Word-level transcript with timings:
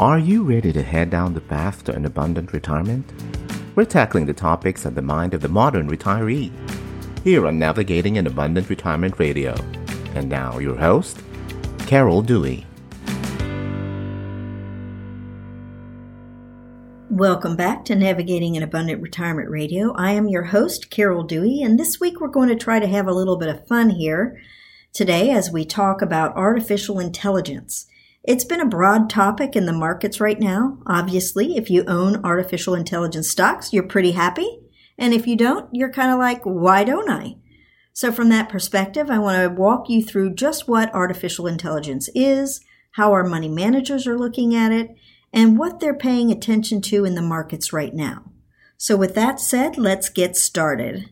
Are 0.00 0.18
you 0.18 0.44
ready 0.44 0.72
to 0.72 0.82
head 0.82 1.10
down 1.10 1.34
the 1.34 1.42
path 1.42 1.84
to 1.84 1.94
an 1.94 2.06
abundant 2.06 2.54
retirement? 2.54 3.12
We're 3.74 3.84
tackling 3.84 4.24
the 4.24 4.32
topics 4.32 4.86
of 4.86 4.94
the 4.94 5.02
mind 5.02 5.34
of 5.34 5.42
the 5.42 5.48
modern 5.48 5.90
retiree 5.90 6.50
here 7.22 7.46
on 7.46 7.58
Navigating 7.58 8.16
an 8.16 8.26
Abundant 8.26 8.70
Retirement 8.70 9.18
Radio. 9.18 9.54
And 10.14 10.30
now, 10.30 10.56
your 10.56 10.76
host, 10.76 11.20
Carol 11.80 12.22
Dewey. 12.22 12.64
Welcome 17.10 17.54
back 17.54 17.84
to 17.84 17.94
Navigating 17.94 18.56
an 18.56 18.62
Abundant 18.62 19.02
Retirement 19.02 19.50
Radio. 19.50 19.92
I 19.92 20.12
am 20.12 20.28
your 20.28 20.44
host, 20.44 20.88
Carol 20.88 21.24
Dewey, 21.24 21.60
and 21.60 21.78
this 21.78 22.00
week 22.00 22.22
we're 22.22 22.28
going 22.28 22.48
to 22.48 22.56
try 22.56 22.80
to 22.80 22.86
have 22.86 23.06
a 23.06 23.12
little 23.12 23.36
bit 23.36 23.50
of 23.50 23.66
fun 23.66 23.90
here 23.90 24.40
today 24.94 25.30
as 25.30 25.50
we 25.50 25.66
talk 25.66 26.00
about 26.00 26.34
artificial 26.36 26.98
intelligence. 26.98 27.84
It's 28.22 28.44
been 28.44 28.60
a 28.60 28.66
broad 28.66 29.08
topic 29.08 29.56
in 29.56 29.64
the 29.64 29.72
markets 29.72 30.20
right 30.20 30.38
now. 30.38 30.78
Obviously, 30.86 31.56
if 31.56 31.70
you 31.70 31.84
own 31.86 32.24
artificial 32.24 32.74
intelligence 32.74 33.30
stocks, 33.30 33.72
you're 33.72 33.82
pretty 33.82 34.12
happy. 34.12 34.60
And 34.98 35.14
if 35.14 35.26
you 35.26 35.36
don't, 35.36 35.68
you're 35.72 35.92
kind 35.92 36.12
of 36.12 36.18
like, 36.18 36.42
why 36.44 36.84
don't 36.84 37.08
I? 37.08 37.36
So 37.94 38.12
from 38.12 38.28
that 38.28 38.50
perspective, 38.50 39.10
I 39.10 39.18
want 39.18 39.38
to 39.38 39.60
walk 39.60 39.88
you 39.88 40.04
through 40.04 40.34
just 40.34 40.68
what 40.68 40.94
artificial 40.94 41.46
intelligence 41.46 42.10
is, 42.14 42.60
how 42.92 43.12
our 43.12 43.24
money 43.24 43.48
managers 43.48 44.06
are 44.06 44.18
looking 44.18 44.54
at 44.54 44.70
it, 44.70 44.94
and 45.32 45.58
what 45.58 45.80
they're 45.80 45.94
paying 45.94 46.30
attention 46.30 46.82
to 46.82 47.06
in 47.06 47.14
the 47.14 47.22
markets 47.22 47.72
right 47.72 47.94
now. 47.94 48.32
So 48.76 48.96
with 48.96 49.14
that 49.14 49.40
said, 49.40 49.78
let's 49.78 50.10
get 50.10 50.36
started. 50.36 51.10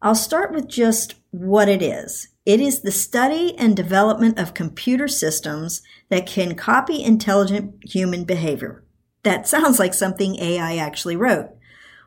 I'll 0.00 0.14
start 0.14 0.52
with 0.52 0.68
just 0.68 1.16
what 1.30 1.68
it 1.68 1.82
is. 1.82 2.28
It 2.46 2.60
is 2.60 2.82
the 2.82 2.92
study 2.92 3.56
and 3.56 3.74
development 3.74 4.38
of 4.38 4.52
computer 4.52 5.08
systems 5.08 5.80
that 6.10 6.26
can 6.26 6.54
copy 6.54 7.02
intelligent 7.02 7.76
human 7.82 8.24
behavior. 8.24 8.84
That 9.22 9.48
sounds 9.48 9.78
like 9.78 9.94
something 9.94 10.36
AI 10.36 10.76
actually 10.76 11.16
wrote. 11.16 11.50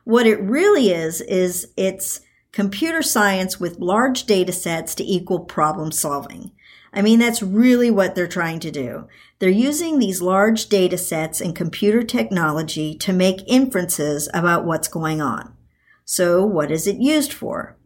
What 0.04 0.26
it 0.26 0.40
really 0.40 0.90
is, 0.90 1.20
is 1.20 1.72
it's 1.76 2.20
computer 2.52 3.02
science 3.02 3.60
with 3.60 3.78
large 3.78 4.24
data 4.24 4.52
sets 4.52 4.94
to 4.94 5.04
equal 5.04 5.40
problem 5.40 5.92
solving. 5.92 6.52
I 6.92 7.02
mean, 7.02 7.18
that's 7.18 7.42
really 7.42 7.90
what 7.90 8.14
they're 8.14 8.26
trying 8.26 8.60
to 8.60 8.70
do. 8.70 9.06
They're 9.38 9.50
using 9.50 9.98
these 9.98 10.22
large 10.22 10.68
data 10.68 10.96
sets 10.96 11.40
and 11.40 11.54
computer 11.54 12.02
technology 12.02 12.96
to 12.96 13.12
make 13.12 13.42
inferences 13.46 14.28
about 14.32 14.64
what's 14.64 14.88
going 14.88 15.20
on. 15.20 15.54
So 16.04 16.44
what 16.46 16.70
is 16.70 16.86
it 16.86 16.96
used 16.96 17.32
for? 17.32 17.76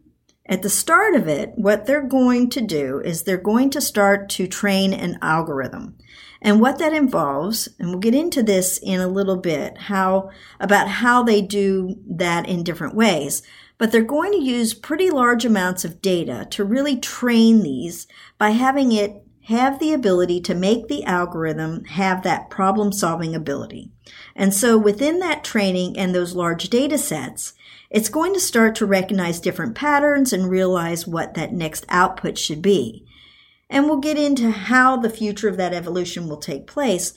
At 0.45 0.61
the 0.61 0.69
start 0.69 1.15
of 1.15 1.27
it, 1.27 1.53
what 1.55 1.85
they're 1.85 2.05
going 2.05 2.49
to 2.49 2.61
do 2.61 2.99
is 2.99 3.23
they're 3.23 3.37
going 3.37 3.69
to 3.71 3.81
start 3.81 4.27
to 4.31 4.45
train 4.45 4.93
an 4.93 5.17
algorithm. 5.21 5.97
And 6.41 6.59
what 6.59 6.79
that 6.79 6.91
involves, 6.91 7.69
and 7.79 7.89
we'll 7.89 7.99
get 7.99 8.13
into 8.13 8.43
this 8.43 8.77
in 8.77 8.99
a 8.99 9.07
little 9.07 9.37
bit, 9.37 9.77
how, 9.77 10.29
about 10.59 10.89
how 10.89 11.23
they 11.23 11.41
do 11.41 11.95
that 12.05 12.49
in 12.49 12.63
different 12.63 12.93
ways. 12.93 13.41
But 13.77 13.93
they're 13.93 14.03
going 14.03 14.33
to 14.33 14.43
use 14.43 14.73
pretty 14.73 15.09
large 15.09 15.45
amounts 15.45 15.85
of 15.85 16.01
data 16.01 16.45
to 16.51 16.65
really 16.65 16.97
train 16.99 17.63
these 17.63 18.05
by 18.37 18.49
having 18.49 18.91
it 18.91 19.25
have 19.45 19.79
the 19.79 19.93
ability 19.93 20.41
to 20.41 20.55
make 20.55 20.87
the 20.87 21.03
algorithm 21.03 21.83
have 21.85 22.23
that 22.23 22.49
problem 22.49 22.91
solving 22.91 23.35
ability. 23.35 23.91
And 24.35 24.53
so 24.53 24.77
within 24.77 25.19
that 25.19 25.43
training 25.43 25.97
and 25.97 26.13
those 26.13 26.35
large 26.35 26.69
data 26.69 26.97
sets, 26.97 27.53
it's 27.93 28.09
going 28.09 28.33
to 28.33 28.39
start 28.39 28.73
to 28.75 28.87
recognize 28.87 29.39
different 29.39 29.75
patterns 29.75 30.33
and 30.33 30.49
realize 30.49 31.05
what 31.05 31.35
that 31.35 31.53
next 31.53 31.85
output 31.89 32.39
should 32.39 32.61
be. 32.61 33.05
And 33.69 33.85
we'll 33.85 33.99
get 33.99 34.17
into 34.17 34.49
how 34.49 34.97
the 34.97 35.11
future 35.11 35.47
of 35.47 35.57
that 35.57 35.73
evolution 35.73 36.27
will 36.27 36.37
take 36.37 36.65
place. 36.65 37.13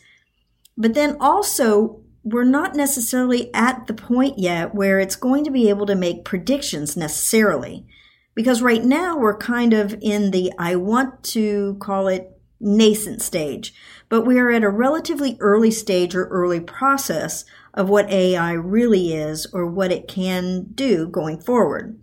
But 0.76 0.92
then 0.92 1.16
also, 1.18 2.02
we're 2.22 2.44
not 2.44 2.74
necessarily 2.74 3.52
at 3.54 3.86
the 3.86 3.94
point 3.94 4.38
yet 4.38 4.74
where 4.74 5.00
it's 5.00 5.16
going 5.16 5.44
to 5.44 5.50
be 5.50 5.70
able 5.70 5.86
to 5.86 5.94
make 5.94 6.26
predictions 6.26 6.94
necessarily. 6.94 7.86
Because 8.34 8.60
right 8.60 8.84
now 8.84 9.16
we're 9.16 9.38
kind 9.38 9.72
of 9.72 9.96
in 10.02 10.30
the, 10.30 10.52
I 10.58 10.76
want 10.76 11.24
to 11.24 11.78
call 11.80 12.08
it 12.08 12.35
nascent 12.60 13.22
stage, 13.22 13.74
but 14.08 14.22
we 14.22 14.38
are 14.38 14.50
at 14.50 14.64
a 14.64 14.70
relatively 14.70 15.36
early 15.40 15.70
stage 15.70 16.14
or 16.14 16.26
early 16.26 16.60
process 16.60 17.44
of 17.74 17.88
what 17.88 18.10
AI 18.10 18.52
really 18.52 19.12
is 19.12 19.46
or 19.52 19.66
what 19.66 19.92
it 19.92 20.08
can 20.08 20.66
do 20.74 21.06
going 21.08 21.38
forward. 21.38 21.98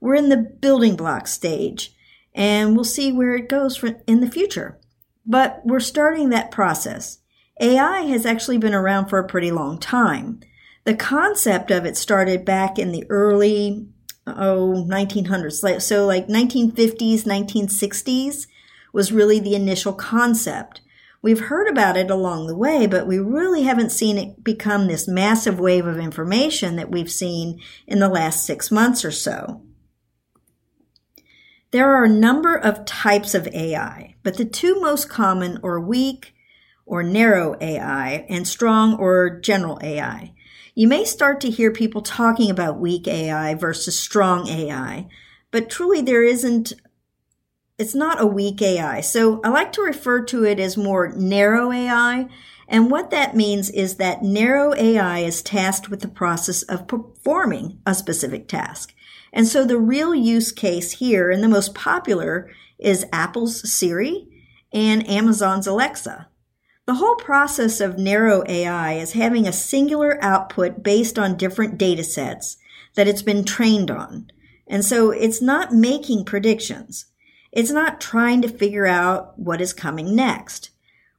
We're 0.00 0.16
in 0.16 0.28
the 0.28 0.36
building 0.36 0.96
block 0.96 1.26
stage 1.26 1.94
and 2.34 2.74
we'll 2.74 2.84
see 2.84 3.12
where 3.12 3.34
it 3.34 3.48
goes 3.48 3.82
in 4.06 4.20
the 4.20 4.30
future. 4.30 4.78
But 5.24 5.62
we're 5.64 5.80
starting 5.80 6.28
that 6.28 6.50
process. 6.50 7.20
AI 7.60 8.02
has 8.02 8.26
actually 8.26 8.58
been 8.58 8.74
around 8.74 9.08
for 9.08 9.18
a 9.18 9.26
pretty 9.26 9.50
long 9.50 9.78
time. 9.78 10.40
The 10.84 10.94
concept 10.94 11.70
of 11.70 11.86
it 11.86 11.96
started 11.96 12.44
back 12.44 12.78
in 12.78 12.92
the 12.92 13.06
early 13.08 13.86
oh 14.26 14.86
1900s 14.88 15.82
so 15.82 16.06
like 16.06 16.28
1950s 16.28 17.24
1960s 17.24 18.46
was 18.94 19.12
really 19.12 19.40
the 19.40 19.54
initial 19.54 19.92
concept 19.92 20.80
We've 21.24 21.40
heard 21.40 21.68
about 21.68 21.96
it 21.96 22.10
along 22.10 22.48
the 22.48 22.54
way, 22.54 22.86
but 22.86 23.06
we 23.06 23.18
really 23.18 23.62
haven't 23.62 23.92
seen 23.92 24.18
it 24.18 24.44
become 24.44 24.88
this 24.88 25.08
massive 25.08 25.58
wave 25.58 25.86
of 25.86 25.96
information 25.96 26.76
that 26.76 26.90
we've 26.90 27.10
seen 27.10 27.62
in 27.86 27.98
the 27.98 28.10
last 28.10 28.44
six 28.44 28.70
months 28.70 29.06
or 29.06 29.10
so. 29.10 29.62
There 31.70 31.94
are 31.94 32.04
a 32.04 32.10
number 32.10 32.54
of 32.54 32.84
types 32.84 33.34
of 33.34 33.48
AI, 33.54 34.16
but 34.22 34.36
the 34.36 34.44
two 34.44 34.78
most 34.82 35.08
common 35.08 35.60
are 35.64 35.80
weak 35.80 36.34
or 36.84 37.02
narrow 37.02 37.56
AI 37.58 38.26
and 38.28 38.46
strong 38.46 38.94
or 38.96 39.40
general 39.40 39.78
AI. 39.82 40.34
You 40.74 40.88
may 40.88 41.06
start 41.06 41.40
to 41.40 41.50
hear 41.50 41.70
people 41.70 42.02
talking 42.02 42.50
about 42.50 42.78
weak 42.78 43.08
AI 43.08 43.54
versus 43.54 43.98
strong 43.98 44.46
AI, 44.46 45.08
but 45.50 45.70
truly 45.70 46.02
there 46.02 46.22
isn't 46.22 46.74
it's 47.78 47.94
not 47.94 48.20
a 48.20 48.26
weak 48.26 48.62
AI. 48.62 49.00
So 49.00 49.40
I 49.42 49.48
like 49.48 49.72
to 49.72 49.82
refer 49.82 50.22
to 50.26 50.44
it 50.44 50.60
as 50.60 50.76
more 50.76 51.08
narrow 51.08 51.72
AI. 51.72 52.28
And 52.68 52.90
what 52.90 53.10
that 53.10 53.36
means 53.36 53.68
is 53.70 53.96
that 53.96 54.22
narrow 54.22 54.74
AI 54.74 55.20
is 55.20 55.42
tasked 55.42 55.90
with 55.90 56.00
the 56.00 56.08
process 56.08 56.62
of 56.62 56.86
performing 56.86 57.80
a 57.84 57.94
specific 57.94 58.48
task. 58.48 58.94
And 59.32 59.48
so 59.48 59.64
the 59.64 59.78
real 59.78 60.14
use 60.14 60.52
case 60.52 60.92
here 60.92 61.30
and 61.30 61.42
the 61.42 61.48
most 61.48 61.74
popular 61.74 62.48
is 62.78 63.06
Apple's 63.12 63.70
Siri 63.70 64.28
and 64.72 65.08
Amazon's 65.08 65.66
Alexa. 65.66 66.28
The 66.86 66.94
whole 66.94 67.16
process 67.16 67.80
of 67.80 67.98
narrow 67.98 68.44
AI 68.46 68.94
is 68.94 69.12
having 69.12 69.48
a 69.48 69.52
singular 69.52 70.22
output 70.22 70.82
based 70.82 71.18
on 71.18 71.36
different 71.36 71.78
data 71.78 72.04
sets 72.04 72.56
that 72.94 73.08
it's 73.08 73.22
been 73.22 73.44
trained 73.44 73.90
on. 73.90 74.30
And 74.68 74.84
so 74.84 75.10
it's 75.10 75.42
not 75.42 75.72
making 75.72 76.24
predictions. 76.24 77.06
It's 77.54 77.70
not 77.70 78.00
trying 78.00 78.42
to 78.42 78.48
figure 78.48 78.84
out 78.84 79.38
what 79.38 79.60
is 79.60 79.72
coming 79.72 80.16
next. 80.16 80.70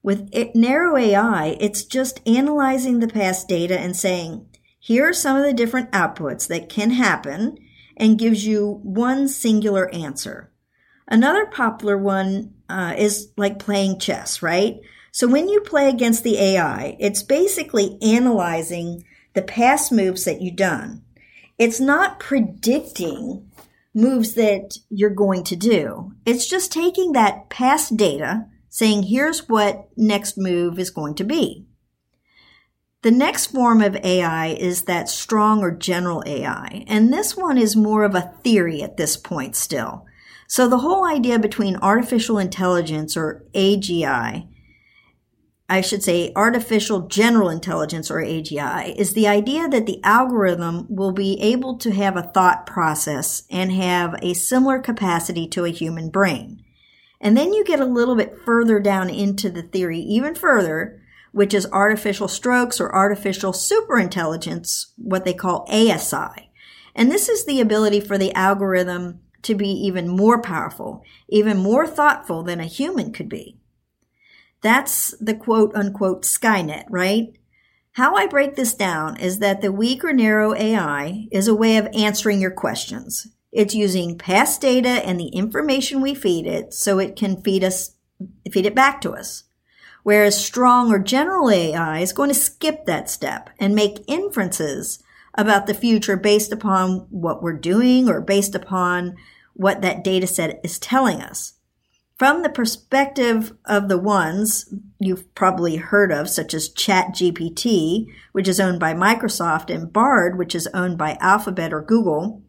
With 0.04 0.30
narrow 0.54 0.98
AI, 0.98 1.56
it's 1.62 1.86
just 1.86 2.20
analyzing 2.28 3.00
the 3.00 3.08
past 3.08 3.48
data 3.48 3.80
and 3.80 3.96
saying, 3.96 4.46
here 4.78 5.08
are 5.08 5.14
some 5.14 5.38
of 5.38 5.44
the 5.44 5.54
different 5.54 5.92
outputs 5.92 6.48
that 6.50 6.68
can 6.68 6.92
happen 6.92 7.58
and 7.96 8.20
gives 8.20 8.46
you 8.46 8.82
one 8.84 9.30
singular 9.30 9.90
answer. 9.94 10.52
Another 11.08 11.46
popular 11.46 11.98
one 11.98 12.54
uh, 12.68 12.94
is 12.98 13.30
like 13.38 13.58
playing 13.58 14.00
chess, 14.00 14.42
right? 14.42 14.82
So 15.12 15.30
when 15.30 15.48
you 15.48 15.62
play 15.62 15.88
against 15.88 16.26
the 16.26 16.38
AI, 16.38 16.98
it's 17.00 17.24
basically 17.24 17.98
analyzing 18.02 19.06
the 19.34 19.42
past 19.42 19.90
moves 19.90 20.26
that 20.26 20.42
you've 20.42 20.58
done. 20.58 21.02
It's 21.58 21.80
not 21.80 22.20
predicting 22.20 23.50
moves 23.96 24.34
that 24.34 24.78
you're 24.90 25.10
going 25.10 25.44
to 25.46 25.56
do. 25.56 26.12
It's 26.26 26.48
just 26.48 26.72
taking 26.72 27.14
that 27.14 27.50
past 27.50 27.96
data, 27.96 28.46
saying, 28.70 29.04
here's 29.04 29.48
what 29.48 29.88
next 29.96 30.38
move 30.38 30.78
is 30.78 30.90
going 30.90 31.16
to 31.16 31.24
be. 31.24 31.66
The 33.02 33.12
next 33.12 33.48
form 33.48 33.82
of 33.82 33.96
AI 33.98 34.48
is 34.48 34.84
that 34.84 35.10
strong 35.10 35.62
or 35.62 35.72
general 35.72 36.24
AI, 36.26 36.84
and 36.88 37.14
this 37.14 37.38
one 37.38 37.58
is 37.58 37.76
more 37.76 38.04
of 38.04 38.16
a 38.16 38.34
theory 38.44 38.84
at 38.84 38.98
this 38.98 39.16
point 39.16 39.56
still. 39.56 40.06
So 40.48 40.68
the 40.68 40.80
whole 40.80 41.06
idea 41.06 41.40
between 41.40 41.76
artificial 41.78 42.38
intelligence 42.38 43.16
or 43.16 43.46
AGI 43.54 44.48
I 45.68 45.82
should 45.82 46.04
say 46.04 46.32
artificial 46.36 47.08
general 47.08 47.50
intelligence 47.50 48.12
or 48.12 48.18
AGI 48.18 48.96
is 48.96 49.14
the 49.14 49.28
idea 49.28 49.68
that 49.68 49.88
the 49.88 50.00
algorithm 50.04 50.86
will 50.90 51.12
be 51.12 51.42
able 51.42 51.78
to 51.80 51.92
have 51.92 52.16
a 52.16 52.22
thought 52.34 52.68
process 52.68 53.44
and 53.50 53.72
have 53.72 54.14
a 54.22 54.36
similar 54.36 54.78
capacity 54.80 55.48
to 55.48 55.66
a 55.66 55.72
human 55.72 56.10
brain. 56.10 56.64
And 57.20 57.36
then 57.36 57.52
you 57.52 57.64
get 57.64 57.80
a 57.80 57.86
little 57.86 58.16
bit 58.16 58.38
further 58.46 58.80
down 58.80 59.10
into 59.10 59.50
the 59.50 59.64
theory, 59.64 60.00
even 60.00 60.36
further, 60.36 61.02
which 61.32 61.54
is 61.54 61.68
artificial 61.72 62.28
strokes 62.28 62.80
or 62.80 62.94
artificial 62.94 63.52
superintelligence, 63.52 64.92
what 64.98 65.26
they 65.26 65.34
call 65.34 65.66
ASI. 65.68 66.52
And 66.94 67.12
this 67.12 67.28
is 67.28 67.46
the 67.46 67.60
ability 67.60 68.02
for 68.02 68.20
the 68.20 68.34
algorithm 68.34 69.22
to 69.42 69.56
be 69.56 69.70
even 69.70 70.08
more 70.08 70.42
powerful, 70.42 71.04
even 71.28 71.58
more 71.58 71.88
thoughtful 71.88 72.44
than 72.44 72.60
a 72.60 72.66
human 72.66 73.12
could 73.12 73.30
be. 73.30 73.58
That's 74.66 75.14
the 75.22 75.36
quote 75.36 75.76
unquote 75.76 76.24
Skynet, 76.24 76.86
right? 76.90 77.38
How 77.92 78.16
I 78.16 78.26
break 78.26 78.56
this 78.56 78.74
down 78.74 79.16
is 79.16 79.38
that 79.38 79.62
the 79.62 79.72
weak 79.72 80.04
or 80.04 80.12
narrow 80.12 80.56
AI 80.56 81.28
is 81.32 81.48
a 81.48 81.54
way 81.54 81.78
of 81.78 81.88
answering 81.94 82.42
your 82.42 82.50
questions. 82.50 83.28
It's 83.52 83.76
using 83.76 84.18
past 84.18 84.62
data 84.62 84.90
and 84.90 85.20
the 85.20 85.28
information 85.28 86.02
we 86.02 86.16
feed 86.16 86.48
it 86.48 86.74
so 86.74 86.98
it 86.98 87.16
can 87.16 87.44
feed 87.44 87.64
us, 87.64 87.92
feed 88.52 88.66
it 88.66 88.74
back 88.74 89.02
to 89.02 89.12
us. 89.12 89.44
Whereas 90.02 90.44
strong 90.44 90.92
or 90.92 90.98
general 90.98 91.52
AI 91.52 92.00
is 92.00 92.12
going 92.12 92.30
to 92.30 92.34
skip 92.34 92.88
that 92.88 93.08
step 93.08 93.52
and 93.60 93.76
make 93.76 94.04
inferences 94.08 94.98
about 95.36 95.68
the 95.68 95.76
future 95.76 96.18
based 96.18 96.52
upon 96.52 97.06
what 97.12 97.44
we're 97.44 97.54
doing 97.54 98.10
or 98.10 98.20
based 98.20 98.56
upon 98.56 99.16
what 99.54 99.84
that 99.84 100.04
data 100.04 100.26
set 100.26 100.60
is 100.64 100.80
telling 100.80 101.22
us. 101.22 101.55
From 102.18 102.44
the 102.44 102.50
perspective 102.50 103.54
of 103.66 103.90
the 103.90 103.98
ones 103.98 104.74
you've 105.00 105.34
probably 105.36 105.76
heard 105.76 106.14
of, 106.14 106.30
such 106.30 106.54
as 106.54 106.74
ChatGPT, 106.74 108.08
which 108.32 108.48
is 108.48 108.60
owned 108.60 108.80
by 108.80 108.94
Microsoft, 108.94 109.70
and 109.70 109.92
Bard, 109.92 110.38
which 110.38 110.56
is 110.56 110.68
owned 110.74 110.98
by 110.98 111.18
Alphabet 111.20 111.74
or 111.74 111.82
Google, 111.82 112.42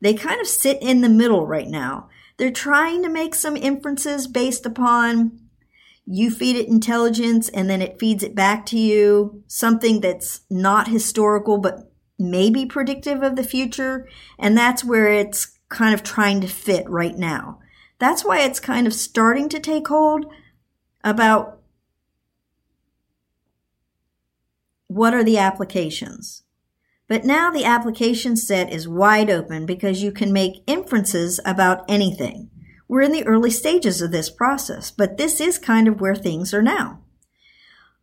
they 0.00 0.14
kind 0.14 0.40
of 0.40 0.48
sit 0.48 0.82
in 0.82 1.00
the 1.00 1.08
middle 1.08 1.46
right 1.46 1.68
now. 1.68 2.08
They're 2.36 2.50
trying 2.50 3.04
to 3.04 3.08
make 3.08 3.36
some 3.36 3.56
inferences 3.56 4.26
based 4.26 4.66
upon 4.66 5.38
you 6.06 6.30
feed 6.30 6.56
it 6.56 6.68
intelligence 6.68 7.48
and 7.48 7.70
then 7.70 7.80
it 7.80 7.98
feeds 7.98 8.22
it 8.22 8.34
back 8.34 8.66
to 8.66 8.78
you, 8.78 9.42
something 9.46 10.00
that's 10.00 10.40
not 10.50 10.88
historical 10.88 11.58
but 11.58 11.92
maybe 12.18 12.66
predictive 12.66 13.22
of 13.22 13.36
the 13.36 13.44
future. 13.44 14.08
And 14.38 14.58
that's 14.58 14.84
where 14.84 15.08
it's 15.08 15.58
kind 15.68 15.94
of 15.94 16.02
trying 16.02 16.40
to 16.42 16.48
fit 16.48 16.88
right 16.88 17.16
now. 17.16 17.60
That's 18.04 18.22
why 18.22 18.40
it's 18.40 18.60
kind 18.60 18.86
of 18.86 18.92
starting 18.92 19.48
to 19.48 19.58
take 19.58 19.88
hold 19.88 20.26
about 21.02 21.60
what 24.88 25.14
are 25.14 25.24
the 25.24 25.38
applications. 25.38 26.42
But 27.08 27.24
now 27.24 27.50
the 27.50 27.64
application 27.64 28.36
set 28.36 28.70
is 28.70 28.86
wide 28.86 29.30
open 29.30 29.64
because 29.64 30.02
you 30.02 30.12
can 30.12 30.34
make 30.34 30.62
inferences 30.66 31.40
about 31.46 31.82
anything. 31.88 32.50
We're 32.88 33.00
in 33.00 33.12
the 33.12 33.26
early 33.26 33.50
stages 33.50 34.02
of 34.02 34.12
this 34.12 34.28
process, 34.28 34.90
but 34.90 35.16
this 35.16 35.40
is 35.40 35.58
kind 35.58 35.88
of 35.88 35.98
where 35.98 36.14
things 36.14 36.52
are 36.52 36.60
now. 36.60 37.00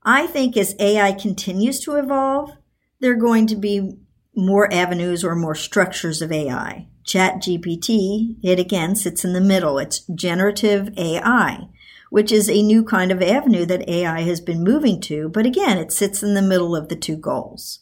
I 0.02 0.26
think 0.26 0.58
as 0.58 0.76
AI 0.80 1.12
continues 1.12 1.80
to 1.82 1.98
evolve, 1.98 2.58
there 3.02 3.12
are 3.12 3.28
going 3.28 3.46
to 3.46 3.56
be 3.56 4.00
more 4.36 4.72
avenues 4.74 5.24
or 5.24 5.36
more 5.36 5.56
structures 5.56 6.22
of 6.22 6.32
AI. 6.32 6.88
ChatGPT, 7.06 8.38
it 8.44 8.60
again 8.60 8.96
sits 8.96 9.26
in 9.26 9.34
the 9.34 9.42
middle. 9.42 9.78
It's 9.78 10.06
generative 10.14 10.90
AI, 10.98 11.68
which 12.10 12.32
is 12.32 12.50
a 12.50 12.62
new 12.62 12.84
kind 12.84 13.12
of 13.12 13.22
avenue 13.22 13.66
that 13.66 13.88
AI 13.90 14.22
has 14.22 14.40
been 14.40 14.64
moving 14.64 15.02
to, 15.02 15.30
but 15.30 15.46
again, 15.46 15.78
it 15.78 15.92
sits 15.92 16.24
in 16.24 16.34
the 16.34 16.42
middle 16.42 16.76
of 16.76 16.90
the 16.90 16.96
two 16.96 17.18
goals. 17.18 17.80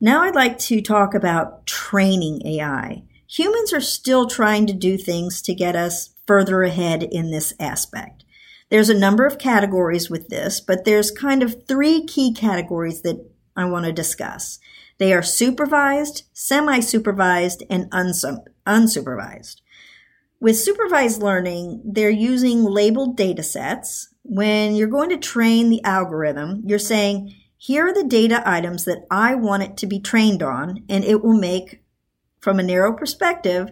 Now 0.00 0.22
I'd 0.22 0.34
like 0.34 0.58
to 0.60 0.80
talk 0.80 1.14
about 1.14 1.66
training 1.66 2.46
AI. 2.46 3.04
Humans 3.28 3.72
are 3.72 3.80
still 3.80 4.26
trying 4.26 4.66
to 4.66 4.72
do 4.72 4.98
things 4.98 5.40
to 5.42 5.54
get 5.54 5.76
us 5.76 6.10
further 6.26 6.62
ahead 6.62 7.02
in 7.02 7.30
this 7.30 7.54
aspect. 7.60 8.24
There's 8.68 8.88
a 8.88 8.98
number 8.98 9.26
of 9.26 9.38
categories 9.38 10.08
with 10.08 10.28
this, 10.28 10.60
but 10.60 10.84
there's 10.84 11.10
kind 11.10 11.42
of 11.42 11.66
three 11.68 12.04
key 12.04 12.32
categories 12.32 13.02
that 13.02 13.31
I 13.56 13.64
want 13.66 13.86
to 13.86 13.92
discuss. 13.92 14.58
They 14.98 15.12
are 15.12 15.22
supervised, 15.22 16.24
semi-supervised, 16.32 17.64
and 17.68 17.90
unsupervised. 17.90 19.56
With 20.40 20.58
supervised 20.58 21.22
learning, 21.22 21.82
they're 21.84 22.10
using 22.10 22.64
labeled 22.64 23.16
data 23.16 23.42
sets. 23.42 24.08
When 24.22 24.74
you're 24.74 24.88
going 24.88 25.10
to 25.10 25.16
train 25.16 25.70
the 25.70 25.82
algorithm, 25.84 26.62
you're 26.66 26.78
saying, 26.78 27.34
here 27.56 27.86
are 27.86 27.94
the 27.94 28.04
data 28.04 28.42
items 28.44 28.84
that 28.86 29.06
I 29.10 29.34
want 29.36 29.62
it 29.62 29.76
to 29.78 29.86
be 29.86 30.00
trained 30.00 30.42
on, 30.42 30.84
and 30.88 31.04
it 31.04 31.22
will 31.22 31.38
make, 31.38 31.82
from 32.40 32.58
a 32.58 32.62
narrow 32.64 32.92
perspective, 32.92 33.70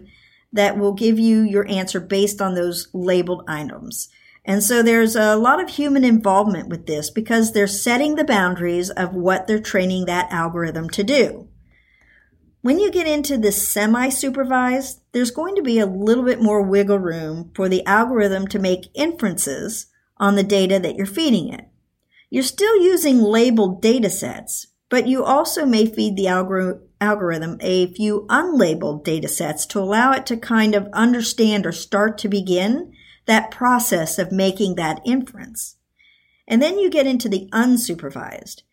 that 0.53 0.77
will 0.77 0.93
give 0.93 1.19
you 1.19 1.41
your 1.41 1.67
answer 1.67 1.99
based 1.99 2.41
on 2.41 2.55
those 2.55 2.87
labeled 2.93 3.43
items. 3.47 4.09
And 4.43 4.63
so 4.63 4.81
there's 4.81 5.15
a 5.15 5.35
lot 5.35 5.61
of 5.61 5.69
human 5.69 6.03
involvement 6.03 6.67
with 6.67 6.87
this 6.87 7.09
because 7.09 7.51
they're 7.51 7.67
setting 7.67 8.15
the 8.15 8.23
boundaries 8.23 8.89
of 8.89 9.13
what 9.13 9.47
they're 9.47 9.59
training 9.59 10.05
that 10.05 10.31
algorithm 10.31 10.89
to 10.91 11.03
do. 11.03 11.47
When 12.61 12.79
you 12.79 12.91
get 12.91 13.07
into 13.07 13.37
the 13.37 13.51
semi 13.51 14.09
supervised, 14.09 15.01
there's 15.13 15.31
going 15.31 15.55
to 15.55 15.61
be 15.61 15.79
a 15.79 15.85
little 15.85 16.23
bit 16.23 16.41
more 16.41 16.61
wiggle 16.61 16.99
room 16.99 17.51
for 17.55 17.67
the 17.67 17.85
algorithm 17.85 18.47
to 18.47 18.59
make 18.59 18.91
inferences 18.93 19.87
on 20.17 20.35
the 20.35 20.43
data 20.43 20.79
that 20.79 20.95
you're 20.95 21.07
feeding 21.07 21.51
it. 21.51 21.67
You're 22.29 22.43
still 22.43 22.81
using 22.81 23.19
labeled 23.19 23.81
data 23.81 24.09
sets, 24.09 24.67
but 24.89 25.07
you 25.07 25.23
also 25.23 25.65
may 25.65 25.85
feed 25.85 26.15
the 26.15 26.27
algorithm 26.27 27.57
a 27.61 27.93
few 27.93 28.25
unlabeled 28.29 29.03
data 29.03 29.27
sets 29.27 29.65
to 29.67 29.79
allow 29.79 30.13
it 30.13 30.25
to 30.27 30.37
kind 30.37 30.75
of 30.75 30.87
understand 30.93 31.65
or 31.65 31.71
start 31.71 32.17
to 32.19 32.29
begin 32.29 32.93
that 33.25 33.51
process 33.51 34.17
of 34.17 34.31
making 34.31 34.75
that 34.75 35.01
inference. 35.05 35.77
And 36.47 36.61
then 36.61 36.79
you 36.79 36.89
get 36.89 37.07
into 37.07 37.29
the 37.29 37.47
unsupervised, 37.51 38.63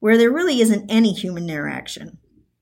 where 0.00 0.16
there 0.16 0.30
really 0.30 0.60
isn't 0.60 0.90
any 0.90 1.12
human 1.12 1.48
interaction. 1.48 2.18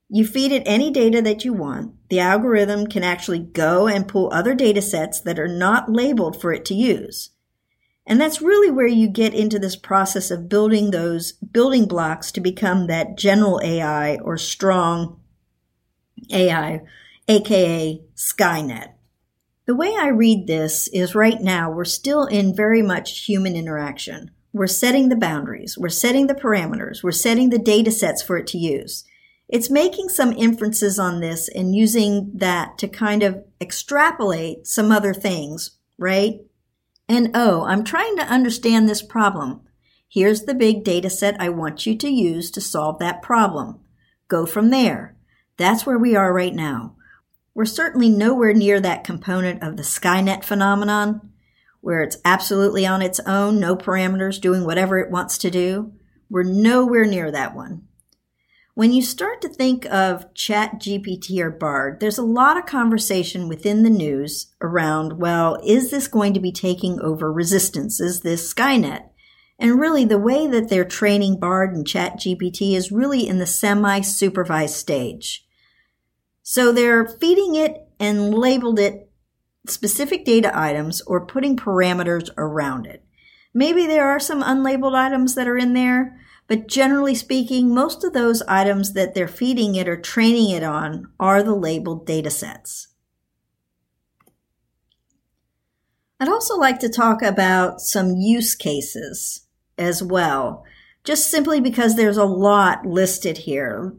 You 0.09 0.25
feed 0.25 0.53
it 0.53 0.63
any 0.67 0.91
data 0.91 1.21
that 1.23 1.45
you 1.45 1.53
want. 1.53 1.95
The 2.11 2.21
algorithm 2.21 2.87
can 2.87 3.03
actually 3.03 3.41
go 3.41 3.89
and 3.89 4.07
pull 4.07 4.33
other 4.33 4.55
data 4.55 4.81
sets 4.81 5.21
that 5.21 5.39
are 5.39 5.49
not 5.49 5.91
labeled 5.91 6.41
for 6.41 6.53
it 6.53 6.65
to 6.67 6.75
use. 6.75 7.31
And 8.07 8.21
that's 8.21 8.41
really 8.41 8.71
where 8.71 8.87
you 8.87 9.09
get 9.09 9.35
into 9.35 9.59
this 9.59 9.75
process 9.75 10.31
of 10.31 10.49
building 10.49 10.93
those 10.93 11.33
building 11.33 11.87
blocks 11.87 12.31
to 12.33 12.41
become 12.41 12.87
that 12.87 13.19
general 13.19 13.61
AI 13.65 14.17
or 14.19 14.37
strong 14.37 15.21
AI, 16.31 16.83
aka 17.27 18.01
Skynet. 18.15 18.93
The 19.67 19.75
way 19.75 19.97
I 19.99 20.09
read 20.09 20.47
this 20.47 20.87
is 20.89 21.17
right 21.17 21.41
now 21.41 21.73
we're 21.73 21.85
still 21.85 22.25
in 22.25 22.55
very 22.55 22.83
much 22.83 23.25
human 23.25 23.57
interaction. 23.57 24.31
We're 24.53 24.69
setting 24.69 25.09
the 25.09 25.17
boundaries, 25.17 25.77
we're 25.77 25.89
setting 25.89 26.29
the 26.29 26.35
parameters, 26.35 27.03
we're 27.03 27.11
setting 27.11 27.51
the 27.51 27.59
data 27.59 27.91
sets 27.91 28.23
for 28.23 28.37
it 28.37 28.47
to 28.49 28.59
use. 28.59 29.05
It's 29.49 29.69
making 29.69 30.09
some 30.09 30.33
inferences 30.33 31.01
on 31.01 31.21
this 31.21 31.49
and 31.49 31.75
using 31.75 32.31
that 32.35 32.79
to 32.79 32.87
kind 32.87 33.25
of 33.25 33.43
extrapolate 33.61 34.69
some 34.69 34.93
other 34.93 35.13
things, 35.13 35.79
right? 35.99 36.41
And 37.09 37.33
oh, 37.35 37.65
I'm 37.65 37.83
trying 37.83 38.17
to 38.19 38.25
understand 38.25 38.89
this 38.89 39.03
problem. 39.03 39.63
Here's 40.09 40.43
the 40.43 40.55
big 40.55 40.85
data 40.85 41.11
set 41.11 41.41
I 41.41 41.49
want 41.49 41.87
you 41.87 41.97
to 41.99 42.09
use 42.09 42.53
to 42.53 42.61
solve 42.61 43.01
that 43.01 43.21
problem. 43.21 43.81
Go 44.29 44.47
from 44.47 44.71
there. 44.71 45.17
That's 45.57 45.85
where 45.85 45.99
we 45.99 46.15
are 46.15 46.33
right 46.33 46.55
now. 46.55 46.96
We're 47.57 47.65
certainly 47.65 48.11
nowhere 48.11 48.53
near 48.53 48.81
that 48.81 49.03
component 49.03 49.63
of 49.63 49.79
the 49.79 49.83
Skynet 49.83 50.45
phenomenon, 50.45 51.31
where 51.81 52.03
it's 52.03 52.19
absolutely 52.23 52.85
on 52.85 53.01
its 53.01 53.19
own, 53.21 53.59
no 53.59 53.75
parameters, 53.75 54.39
doing 54.39 54.67
whatever 54.67 54.99
it 54.99 55.11
wants 55.11 55.39
to 55.39 55.51
do. 55.51 55.95
We're 56.29 56.43
nowhere 56.43 57.07
near 57.07 57.31
that 57.31 57.57
one. 57.57 57.89
When 58.75 58.93
you 58.93 59.01
start 59.01 59.41
to 59.41 59.49
think 59.49 59.87
of 59.87 60.35
ChatGPT 60.35 61.41
or 61.41 61.49
Bard, 61.49 61.99
there's 61.99 62.19
a 62.19 62.23
lot 62.23 62.59
of 62.59 62.67
conversation 62.67 63.49
within 63.49 63.85
the 63.85 63.89
news 63.89 64.55
around, 64.61 65.15
well, 65.19 65.59
is 65.65 65.91
this 65.91 66.09
going 66.09 66.35
to 66.35 66.41
be 66.41 66.53
taking 66.53 67.01
over 67.01 67.33
resistance? 67.33 68.01
Is 68.01 68.21
this 68.21 68.53
Skynet? 68.53 69.09
And 69.59 69.81
really, 69.81 70.05
the 70.05 70.19
way 70.19 70.47
that 70.47 70.69
they're 70.69 70.85
training 70.85 71.41
Bard 71.41 71.75
and 71.75 71.87
ChatGPT 71.87 72.77
is 72.77 72.93
really 72.93 73.27
in 73.27 73.39
the 73.39 73.47
semi 73.47 74.03
supervised 74.03 74.75
stage. 74.75 75.46
So 76.49 76.71
they're 76.71 77.09
feeding 77.09 77.57
it 77.57 77.89
and 77.99 78.33
labeled 78.33 78.79
it 78.79 79.11
specific 79.67 80.25
data 80.25 80.57
items 80.57 81.01
or 81.01 81.27
putting 81.27 81.57
parameters 81.57 82.31
around 82.39 82.87
it. 82.87 83.05
Maybe 83.53 83.85
there 83.85 84.07
are 84.07 84.21
some 84.21 84.45
unlabeled 84.45 84.95
items 84.95 85.35
that 85.35 85.49
are 85.49 85.59
in 85.59 85.73
there, 85.73 86.17
but 86.47 86.69
generally 86.69 87.17
speaking, 87.17 87.75
most 87.75 88.05
of 88.05 88.13
those 88.13 88.43
items 88.43 88.93
that 88.93 89.13
they're 89.13 89.27
feeding 89.27 89.75
it 89.75 89.89
or 89.89 90.01
training 90.01 90.51
it 90.51 90.63
on 90.63 91.09
are 91.19 91.43
the 91.43 91.53
labeled 91.53 92.07
data 92.07 92.31
sets. 92.31 92.95
I'd 96.21 96.29
also 96.29 96.57
like 96.57 96.79
to 96.79 96.89
talk 96.89 97.23
about 97.23 97.81
some 97.81 98.15
use 98.15 98.55
cases 98.55 99.49
as 99.77 100.01
well, 100.01 100.65
just 101.03 101.29
simply 101.29 101.61
because 101.61 101.97
there's 101.97 102.17
a 102.17 102.25
lot 102.25 102.87
listed 102.87 103.39
here. 103.39 103.97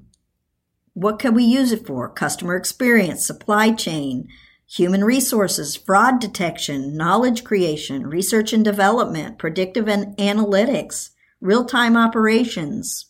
What 0.97 1.19
can 1.19 1.35
we 1.35 1.43
use 1.43 1.71
it 1.71 1.85
for? 1.85 2.09
Customer 2.09 2.55
experience, 2.55 3.23
supply 3.23 3.71
chain, 3.71 4.29
human 4.65 5.03
resources, 5.03 5.75
fraud 5.75 6.19
detection, 6.19 6.97
knowledge 6.97 7.43
creation, 7.43 8.07
research 8.07 8.51
and 8.51 8.65
development, 8.65 9.37
predictive 9.37 9.87
and 9.87 10.17
analytics, 10.17 11.11
real 11.39 11.65
time 11.65 11.95
operations, 11.95 13.05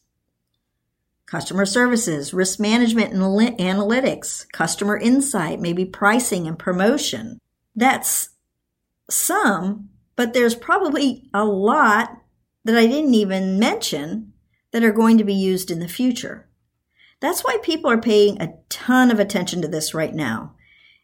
customer 1.25 1.65
services, 1.65 2.33
risk 2.33 2.59
management 2.59 3.13
and 3.13 3.21
analytics, 3.57 4.45
customer 4.51 4.97
insight, 4.97 5.61
maybe 5.61 5.85
pricing 5.85 6.45
and 6.45 6.59
promotion. 6.59 7.39
That's 7.73 8.31
some 9.09 9.89
but 10.17 10.33
there's 10.33 10.55
probably 10.55 11.29
a 11.33 11.45
lot 11.45 12.21
that 12.65 12.77
I 12.77 12.87
didn't 12.87 13.13
even 13.13 13.57
mention 13.57 14.33
that 14.71 14.83
are 14.83 14.91
going 14.91 15.17
to 15.19 15.23
be 15.23 15.33
used 15.33 15.71
in 15.71 15.79
the 15.79 15.87
future. 15.87 16.46
That's 17.19 17.41
why 17.41 17.57
people 17.63 17.89
are 17.89 17.99
paying 17.99 18.41
a 18.41 18.53
ton 18.69 19.11
of 19.11 19.19
attention 19.19 19.61
to 19.61 19.67
this 19.67 19.93
right 19.93 20.13
now. 20.13 20.55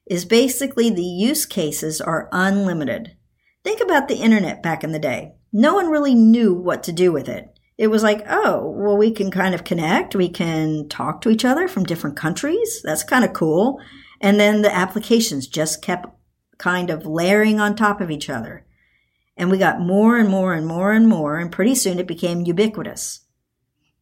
Is 0.06 0.26
basically 0.26 0.90
the 0.90 1.02
use 1.02 1.46
cases 1.46 2.02
are 2.02 2.30
unlimited. 2.32 3.16
Think 3.64 3.82
about 3.82 4.08
the 4.08 4.18
internet 4.18 4.62
back 4.62 4.84
in 4.84 4.92
the 4.92 5.00
day. 5.00 5.34
No 5.52 5.76
one 5.76 5.90
really 5.90 6.14
knew 6.14 6.54
what 6.54 6.84
to 6.84 6.92
do 6.92 7.12
with 7.12 7.30
it. 7.30 7.48
It 7.78 7.88
was 7.88 8.04
like, 8.04 8.24
oh, 8.30 8.70
well, 8.78 8.98
we 8.98 9.12
can 9.12 9.32
kind 9.32 9.56
of 9.56 9.64
connect. 9.64 10.16
We 10.16 10.30
can 10.30 10.88
talk 10.90 11.22
to 11.22 11.30
each 11.30 11.46
other 11.46 11.68
from 11.68 11.86
different 11.86 12.18
countries. 12.18 12.82
That's 12.84 13.04
kind 13.04 13.24
of 13.26 13.34
cool. 13.34 13.80
And 14.22 14.40
then 14.40 14.62
the 14.62 14.74
applications 14.74 15.48
just 15.48 15.82
kept 15.82 16.08
kind 16.58 16.90
of 16.90 17.06
layering 17.06 17.60
on 17.60 17.76
top 17.76 18.00
of 18.00 18.12
each 18.12 18.30
other. 18.30 18.66
And 19.36 19.50
we 19.50 19.58
got 19.58 19.82
more 19.82 20.18
and 20.18 20.30
more 20.30 20.54
and 20.54 20.68
more 20.68 20.92
and 20.92 21.08
more, 21.08 21.38
and 21.38 21.52
pretty 21.52 21.76
soon 21.76 21.98
it 21.98 22.08
became 22.08 22.42
ubiquitous. 22.42 23.22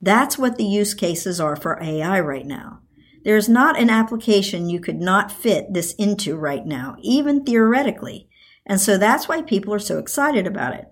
That's 0.02 0.38
what 0.38 0.58
the 0.58 0.66
use 0.66 0.94
cases 0.94 1.40
are 1.40 1.56
for 1.56 1.82
AI 1.82 2.20
right 2.20 2.46
now. 2.46 2.80
There's 3.24 3.48
not 3.48 3.80
an 3.80 3.90
application 3.90 4.70
you 4.70 4.80
could 4.80 5.00
not 5.00 5.32
fit 5.32 5.74
this 5.74 5.94
into 5.94 6.36
right 6.36 6.66
now, 6.66 6.96
even 7.02 7.44
theoretically. 7.44 8.28
And 8.66 8.82
so 8.82 8.98
that's 8.98 9.28
why 9.28 9.42
people 9.42 9.74
are 9.74 9.80
so 9.80 10.00
excited 10.00 10.48
about 10.48 10.74
it. 10.74 10.86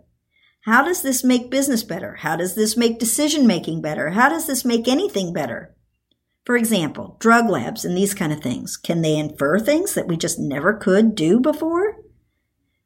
How 0.61 0.83
does 0.83 1.01
this 1.01 1.23
make 1.23 1.49
business 1.49 1.83
better? 1.83 2.15
How 2.15 2.35
does 2.35 2.53
this 2.53 2.77
make 2.77 2.99
decision 2.99 3.47
making 3.47 3.81
better? 3.81 4.11
How 4.11 4.29
does 4.29 4.45
this 4.45 4.63
make 4.63 4.87
anything 4.87 5.33
better? 5.33 5.75
For 6.45 6.57
example, 6.57 7.17
drug 7.19 7.49
labs 7.49 7.85
and 7.85 7.97
these 7.97 8.13
kind 8.13 8.33
of 8.33 8.41
things. 8.41 8.77
Can 8.77 9.01
they 9.01 9.17
infer 9.17 9.59
things 9.59 9.93
that 9.93 10.07
we 10.07 10.17
just 10.17 10.39
never 10.39 10.73
could 10.73 11.15
do 11.15 11.39
before? 11.39 11.97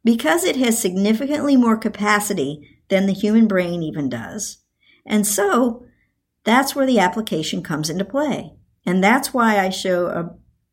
Because 0.03 0.43
it 0.43 0.55
has 0.57 0.79
significantly 0.79 1.55
more 1.55 1.77
capacity 1.77 2.79
than 2.89 3.05
the 3.05 3.13
human 3.13 3.47
brain 3.47 3.81
even 3.81 4.09
does. 4.09 4.59
And 5.05 5.25
so 5.25 5.85
that's 6.43 6.75
where 6.75 6.85
the 6.85 6.99
application 6.99 7.63
comes 7.63 7.89
into 7.89 8.05
play. 8.05 8.53
And 8.85 9.03
that's 9.03 9.33
why 9.33 9.59
I 9.59 9.69
show 9.69 10.07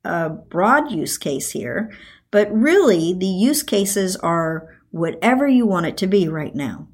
a, 0.05 0.09
a 0.09 0.31
broad 0.31 0.91
use 0.91 1.17
case 1.17 1.53
here. 1.53 1.93
But 2.31 2.53
really, 2.53 3.15
the 3.15 3.27
use 3.27 3.63
cases 3.63 4.17
are 4.17 4.69
whatever 4.91 5.47
you 5.47 5.67
want 5.67 5.87
it 5.87 5.97
to 5.99 6.07
be 6.07 6.29
right 6.29 6.55
now. 6.55 6.89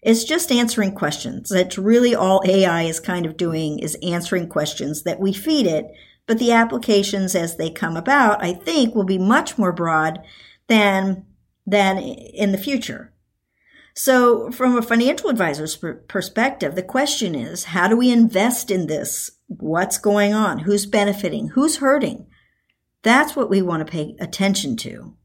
It's 0.00 0.24
just 0.24 0.52
answering 0.52 0.94
questions. 0.94 1.50
That's 1.50 1.76
really 1.76 2.14
all 2.14 2.42
AI 2.46 2.82
is 2.82 3.00
kind 3.00 3.26
of 3.26 3.36
doing 3.36 3.78
is 3.78 3.96
answering 4.02 4.48
questions 4.48 5.02
that 5.02 5.20
we 5.20 5.32
feed 5.32 5.66
it. 5.66 5.86
But 6.26 6.38
the 6.38 6.52
applications 6.52 7.34
as 7.34 7.56
they 7.56 7.70
come 7.70 7.96
about, 7.96 8.42
I 8.42 8.52
think, 8.52 8.94
will 8.94 9.04
be 9.04 9.18
much 9.18 9.58
more 9.58 9.72
broad 9.72 10.20
than, 10.68 11.26
than 11.66 11.98
in 11.98 12.52
the 12.52 12.58
future. 12.58 13.12
So 13.98 14.52
from 14.52 14.76
a 14.76 14.82
financial 14.82 15.28
advisor's 15.28 15.76
perspective, 16.06 16.76
the 16.76 16.84
question 16.84 17.34
is, 17.34 17.64
how 17.64 17.88
do 17.88 17.96
we 17.96 18.12
invest 18.12 18.70
in 18.70 18.86
this? 18.86 19.32
What's 19.48 19.98
going 19.98 20.32
on? 20.32 20.60
Who's 20.60 20.86
benefiting? 20.86 21.48
Who's 21.48 21.78
hurting? 21.78 22.28
That's 23.02 23.34
what 23.34 23.50
we 23.50 23.60
want 23.60 23.84
to 23.84 23.90
pay 23.90 24.14
attention 24.20 24.76
to. 24.76 25.16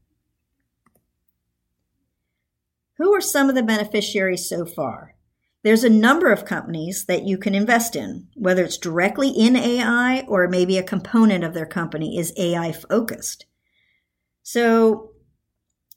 Who 2.98 3.14
are 3.14 3.20
some 3.20 3.48
of 3.48 3.54
the 3.54 3.62
beneficiaries 3.62 4.48
so 4.48 4.66
far? 4.66 5.14
There's 5.62 5.84
a 5.84 5.88
number 5.88 6.32
of 6.32 6.44
companies 6.44 7.04
that 7.04 7.22
you 7.22 7.38
can 7.38 7.54
invest 7.54 7.94
in, 7.94 8.26
whether 8.34 8.64
it's 8.64 8.76
directly 8.76 9.28
in 9.28 9.54
AI 9.54 10.24
or 10.26 10.48
maybe 10.48 10.78
a 10.78 10.82
component 10.82 11.44
of 11.44 11.54
their 11.54 11.64
company 11.64 12.18
is 12.18 12.34
AI 12.36 12.72
focused. 12.72 13.46
So 14.42 15.12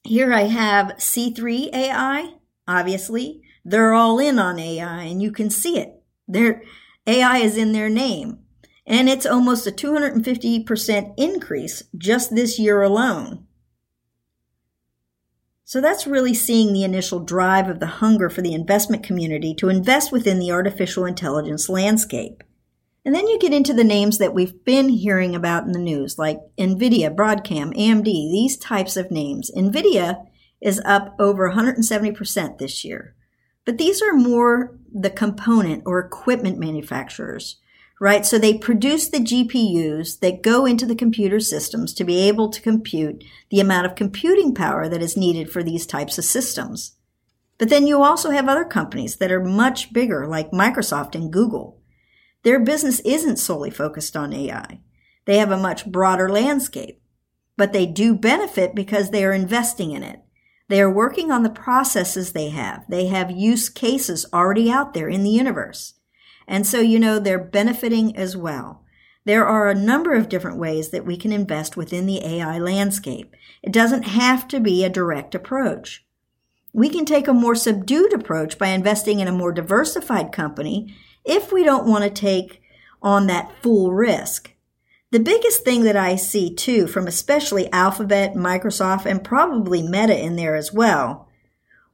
here 0.03 0.31
I 0.31 0.43
have 0.43 0.97
C3 0.97 1.73
AI. 1.73 2.33
Obviously, 2.67 3.41
they're 3.63 3.93
all 3.93 4.19
in 4.19 4.39
on 4.39 4.59
AI 4.59 5.03
and 5.03 5.21
you 5.21 5.31
can 5.31 5.49
see 5.49 5.77
it. 5.77 6.01
Their 6.27 6.63
AI 7.05 7.37
is 7.39 7.57
in 7.57 7.71
their 7.71 7.89
name. 7.89 8.39
And 8.85 9.09
it's 9.09 9.25
almost 9.25 9.67
a 9.67 9.71
250% 9.71 11.13
increase 11.17 11.83
just 11.97 12.33
this 12.33 12.57
year 12.57 12.81
alone. 12.81 13.45
So 15.65 15.81
that's 15.81 16.07
really 16.07 16.33
seeing 16.33 16.71
the 16.71 16.85
initial 16.85 17.19
drive 17.19 17.67
of 17.67 17.81
the 17.81 17.87
hunger 17.87 18.29
for 18.29 18.41
the 18.41 18.53
investment 18.53 19.03
community 19.03 19.53
to 19.55 19.67
invest 19.67 20.13
within 20.13 20.39
the 20.39 20.51
artificial 20.51 21.03
intelligence 21.03 21.67
landscape. 21.67 22.41
And 23.03 23.13
then 23.13 23.27
you 23.27 23.37
get 23.37 23.53
into 23.53 23.73
the 23.73 23.83
names 23.83 24.17
that 24.17 24.33
we've 24.33 24.63
been 24.63 24.87
hearing 24.87 25.35
about 25.35 25.65
in 25.65 25.73
the 25.73 25.79
news, 25.79 26.17
like 26.17 26.39
NVIDIA, 26.57 27.13
Broadcom, 27.13 27.75
AMD, 27.77 28.05
these 28.05 28.55
types 28.55 28.95
of 28.95 29.11
names. 29.11 29.51
NVIDIA 29.55 30.25
is 30.61 30.81
up 30.85 31.15
over 31.19 31.51
170% 31.51 32.57
this 32.57 32.83
year. 32.83 33.15
But 33.65 33.77
these 33.77 34.01
are 34.01 34.13
more 34.13 34.77
the 34.93 35.09
component 35.09 35.83
or 35.85 35.99
equipment 35.99 36.57
manufacturers 36.57 37.57
right? 37.99 38.25
So 38.25 38.37
they 38.37 38.57
produce 38.57 39.09
the 39.09 39.19
GPUs 39.19 40.19
that 40.19 40.43
go 40.43 40.65
into 40.65 40.85
the 40.85 40.95
computer 40.95 41.39
systems 41.39 41.93
to 41.95 42.03
be 42.03 42.19
able 42.27 42.49
to 42.49 42.61
compute 42.61 43.23
the 43.49 43.59
amount 43.59 43.87
of 43.87 43.95
computing 43.95 44.53
power 44.53 44.87
that 44.87 45.01
is 45.01 45.17
needed 45.17 45.51
for 45.51 45.63
these 45.63 45.85
types 45.85 46.17
of 46.17 46.25
systems. 46.25 46.93
But 47.57 47.69
then 47.69 47.87
you 47.87 48.03
also 48.03 48.29
have 48.29 48.47
other 48.47 48.65
companies 48.65 49.15
that 49.17 49.31
are 49.31 49.43
much 49.43 49.91
bigger, 49.91 50.27
like 50.27 50.51
Microsoft 50.51 51.15
and 51.15 51.33
Google. 51.33 51.81
Their 52.43 52.59
business 52.59 52.99
isn't 52.99 53.37
solely 53.37 53.71
focused 53.71 54.15
on 54.15 54.31
AI. 54.31 54.79
They 55.25 55.37
have 55.37 55.51
a 55.51 55.57
much 55.57 55.85
broader 55.85 56.29
landscape, 56.29 57.01
but 57.57 57.73
they 57.73 57.87
do 57.87 58.13
benefit 58.13 58.75
because 58.75 59.09
they 59.09 59.25
are 59.25 59.33
investing 59.33 59.91
in 59.91 60.03
it. 60.03 60.21
They 60.69 60.81
are 60.81 60.91
working 60.91 61.31
on 61.31 61.43
the 61.43 61.49
processes 61.49 62.31
they 62.31 62.49
have. 62.49 62.85
They 62.89 63.07
have 63.07 63.31
use 63.31 63.69
cases 63.69 64.25
already 64.33 64.69
out 64.69 64.93
there 64.93 65.07
in 65.07 65.23
the 65.23 65.29
universe. 65.29 65.93
And 66.47 66.65
so, 66.65 66.79
you 66.79 66.99
know, 66.99 67.19
they're 67.19 67.39
benefiting 67.39 68.15
as 68.15 68.35
well. 68.35 68.83
There 69.25 69.45
are 69.45 69.69
a 69.69 69.75
number 69.75 70.13
of 70.13 70.29
different 70.29 70.57
ways 70.57 70.89
that 70.89 71.05
we 71.05 71.17
can 71.17 71.33
invest 71.33 71.75
within 71.75 72.05
the 72.05 72.23
AI 72.23 72.59
landscape. 72.59 73.35
It 73.61 73.73
doesn't 73.73 74.03
have 74.03 74.47
to 74.49 74.59
be 74.59 74.83
a 74.83 74.89
direct 74.89 75.35
approach. 75.35 76.05
We 76.73 76.89
can 76.89 77.05
take 77.05 77.27
a 77.27 77.33
more 77.33 77.55
subdued 77.55 78.13
approach 78.13 78.57
by 78.57 78.67
investing 78.67 79.19
in 79.19 79.27
a 79.27 79.33
more 79.33 79.51
diversified 79.51 80.31
company 80.31 80.95
if 81.25 81.51
we 81.51 81.63
don't 81.63 81.87
want 81.87 82.03
to 82.03 82.09
take 82.09 82.61
on 83.01 83.27
that 83.27 83.51
full 83.61 83.91
risk. 83.91 84.53
The 85.09 85.19
biggest 85.19 85.63
thing 85.63 85.83
that 85.83 85.95
I 85.95 86.17
see 86.17 86.53
too, 86.53 86.85
from 86.85 87.07
especially 87.07 87.71
Alphabet, 87.71 88.33
Microsoft, 88.33 89.05
and 89.05 89.23
probably 89.23 89.81
Meta 89.81 90.17
in 90.17 90.35
there 90.35 90.55
as 90.55 90.73
well, 90.73 91.29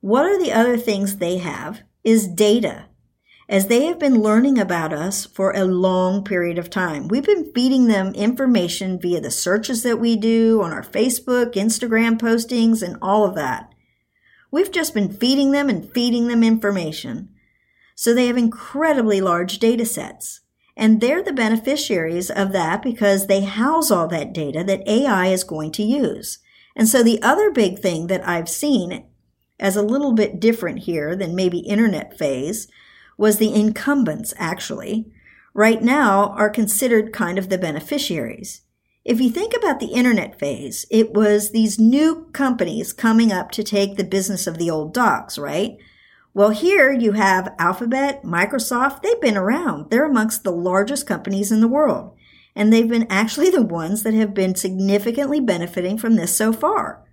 what 0.01 0.25
are 0.25 0.41
the 0.41 0.51
other 0.51 0.77
things 0.77 1.17
they 1.17 1.37
have 1.37 1.81
is 2.03 2.27
data 2.27 2.85
as 3.47 3.67
they 3.67 3.85
have 3.85 3.99
been 3.99 4.21
learning 4.21 4.57
about 4.57 4.91
us 4.91 5.25
for 5.25 5.51
a 5.51 5.65
long 5.65 6.23
period 6.23 6.57
of 6.57 6.69
time. 6.69 7.07
We've 7.07 7.25
been 7.25 7.51
feeding 7.53 7.85
them 7.85 8.13
information 8.15 8.99
via 8.99 9.21
the 9.21 9.29
searches 9.29 9.83
that 9.83 9.99
we 9.99 10.15
do 10.15 10.61
on 10.63 10.71
our 10.71 10.83
Facebook, 10.83 11.53
Instagram 11.53 12.17
postings, 12.17 12.81
and 12.81 12.97
all 13.01 13.25
of 13.25 13.35
that. 13.35 13.69
We've 14.49 14.71
just 14.71 14.93
been 14.93 15.11
feeding 15.11 15.51
them 15.51 15.69
and 15.69 15.91
feeding 15.93 16.27
them 16.27 16.43
information. 16.43 17.29
So 17.95 18.13
they 18.13 18.27
have 18.27 18.37
incredibly 18.37 19.21
large 19.21 19.59
data 19.59 19.85
sets. 19.85 20.41
And 20.75 21.01
they're 21.01 21.23
the 21.23 21.33
beneficiaries 21.33 22.31
of 22.31 22.51
that 22.51 22.81
because 22.81 23.27
they 23.27 23.41
house 23.41 23.91
all 23.91 24.07
that 24.07 24.33
data 24.33 24.63
that 24.63 24.87
AI 24.87 25.27
is 25.27 25.43
going 25.43 25.71
to 25.73 25.83
use. 25.83 26.39
And 26.75 26.87
so 26.87 27.03
the 27.03 27.21
other 27.21 27.51
big 27.51 27.79
thing 27.79 28.07
that 28.07 28.27
I've 28.27 28.49
seen 28.49 29.05
as 29.59 29.75
a 29.75 29.83
little 29.83 30.13
bit 30.13 30.39
different 30.39 30.79
here 30.79 31.15
than 31.15 31.35
maybe 31.35 31.59
internet 31.59 32.17
phase 32.17 32.67
was 33.17 33.37
the 33.37 33.53
incumbents, 33.53 34.33
actually, 34.37 35.11
right 35.53 35.81
now 35.83 36.29
are 36.29 36.49
considered 36.49 37.13
kind 37.13 37.37
of 37.37 37.49
the 37.49 37.57
beneficiaries. 37.57 38.61
If 39.05 39.21
you 39.21 39.29
think 39.29 39.53
about 39.55 39.79
the 39.79 39.93
internet 39.93 40.39
phase, 40.39 40.85
it 40.89 41.13
was 41.13 41.51
these 41.51 41.77
new 41.77 42.29
companies 42.33 42.93
coming 42.93 43.31
up 43.31 43.51
to 43.51 43.63
take 43.63 43.97
the 43.97 44.03
business 44.03 44.47
of 44.47 44.57
the 44.57 44.71
old 44.71 44.93
dogs, 44.93 45.37
right? 45.37 45.77
Well, 46.35 46.49
here 46.49 46.91
you 46.91 47.11
have 47.11 47.53
Alphabet, 47.59 48.23
Microsoft, 48.23 49.03
they've 49.03 49.21
been 49.21 49.37
around. 49.37 49.91
They're 49.91 50.09
amongst 50.09 50.43
the 50.43 50.51
largest 50.51 51.05
companies 51.05 51.51
in 51.51 51.61
the 51.61 51.67
world. 51.67 52.15
And 52.55 52.73
they've 52.73 52.87
been 52.87 53.07
actually 53.09 53.49
the 53.51 53.61
ones 53.61 54.01
that 54.03 54.15
have 54.15 54.33
been 54.33 54.55
significantly 54.55 55.39
benefiting 55.39 55.97
from 55.97 56.15
this 56.15 56.35
so 56.35 56.51
far. 56.51 57.05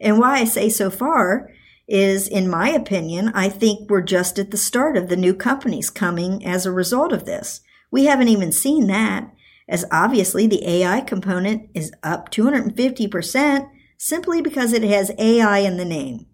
And 0.00 0.18
why 0.18 0.38
I 0.38 0.44
say 0.44 0.70
so 0.70 0.90
far 0.90 1.50
is, 1.86 2.26
in 2.26 2.48
my 2.48 2.70
opinion, 2.70 3.30
I 3.34 3.50
think 3.50 3.90
we're 3.90 4.02
just 4.02 4.38
at 4.38 4.50
the 4.50 4.56
start 4.56 4.96
of 4.96 5.08
the 5.08 5.16
new 5.16 5.34
companies 5.34 5.90
coming 5.90 6.44
as 6.44 6.64
a 6.64 6.72
result 6.72 7.12
of 7.12 7.26
this. 7.26 7.60
We 7.90 8.06
haven't 8.06 8.28
even 8.28 8.52
seen 8.52 8.86
that, 8.88 9.32
as 9.68 9.84
obviously 9.90 10.46
the 10.46 10.66
AI 10.66 11.02
component 11.02 11.68
is 11.74 11.92
up 12.02 12.30
250% 12.30 13.68
simply 13.98 14.40
because 14.42 14.72
it 14.72 14.82
has 14.82 15.12
AI 15.18 15.58
in 15.58 15.76
the 15.76 15.84
name. 15.84 16.26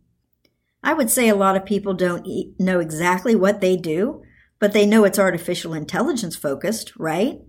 I 0.82 0.94
would 0.94 1.10
say 1.10 1.28
a 1.28 1.34
lot 1.34 1.56
of 1.56 1.64
people 1.64 1.94
don't 1.94 2.26
know 2.58 2.80
exactly 2.80 3.34
what 3.36 3.60
they 3.60 3.76
do, 3.76 4.22
but 4.58 4.72
they 4.72 4.86
know 4.86 5.04
it's 5.04 5.18
artificial 5.18 5.74
intelligence 5.74 6.36
focused, 6.36 6.92
right? 6.96 7.40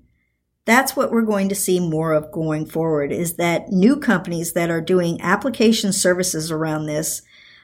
That's 0.66 0.96
what 0.96 1.12
we're 1.12 1.24
going 1.24 1.50
to 1.50 1.56
see 1.56 1.80
more 1.80 2.14
of 2.14 2.32
going 2.32 2.66
forward 2.66 3.12
is 3.12 3.36
that 3.36 3.70
new 3.70 3.98
companies 3.98 4.54
that 4.54 4.70
are 4.70 4.82
doing 4.82 5.20
application 5.22 5.92
services 5.92 6.52
around 6.52 6.86
this 6.86 7.22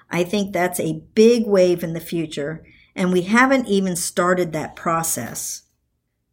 I 0.10 0.24
think 0.24 0.54
that's 0.54 0.80
a 0.80 1.04
big 1.14 1.46
wave 1.46 1.84
in 1.84 1.94
the 1.94 2.00
future, 2.00 2.66
and 2.96 3.14
we 3.14 3.24
haven't 3.24 3.68
even 3.68 3.96
started 3.96 4.54
that 4.54 4.76
process. 4.76 5.64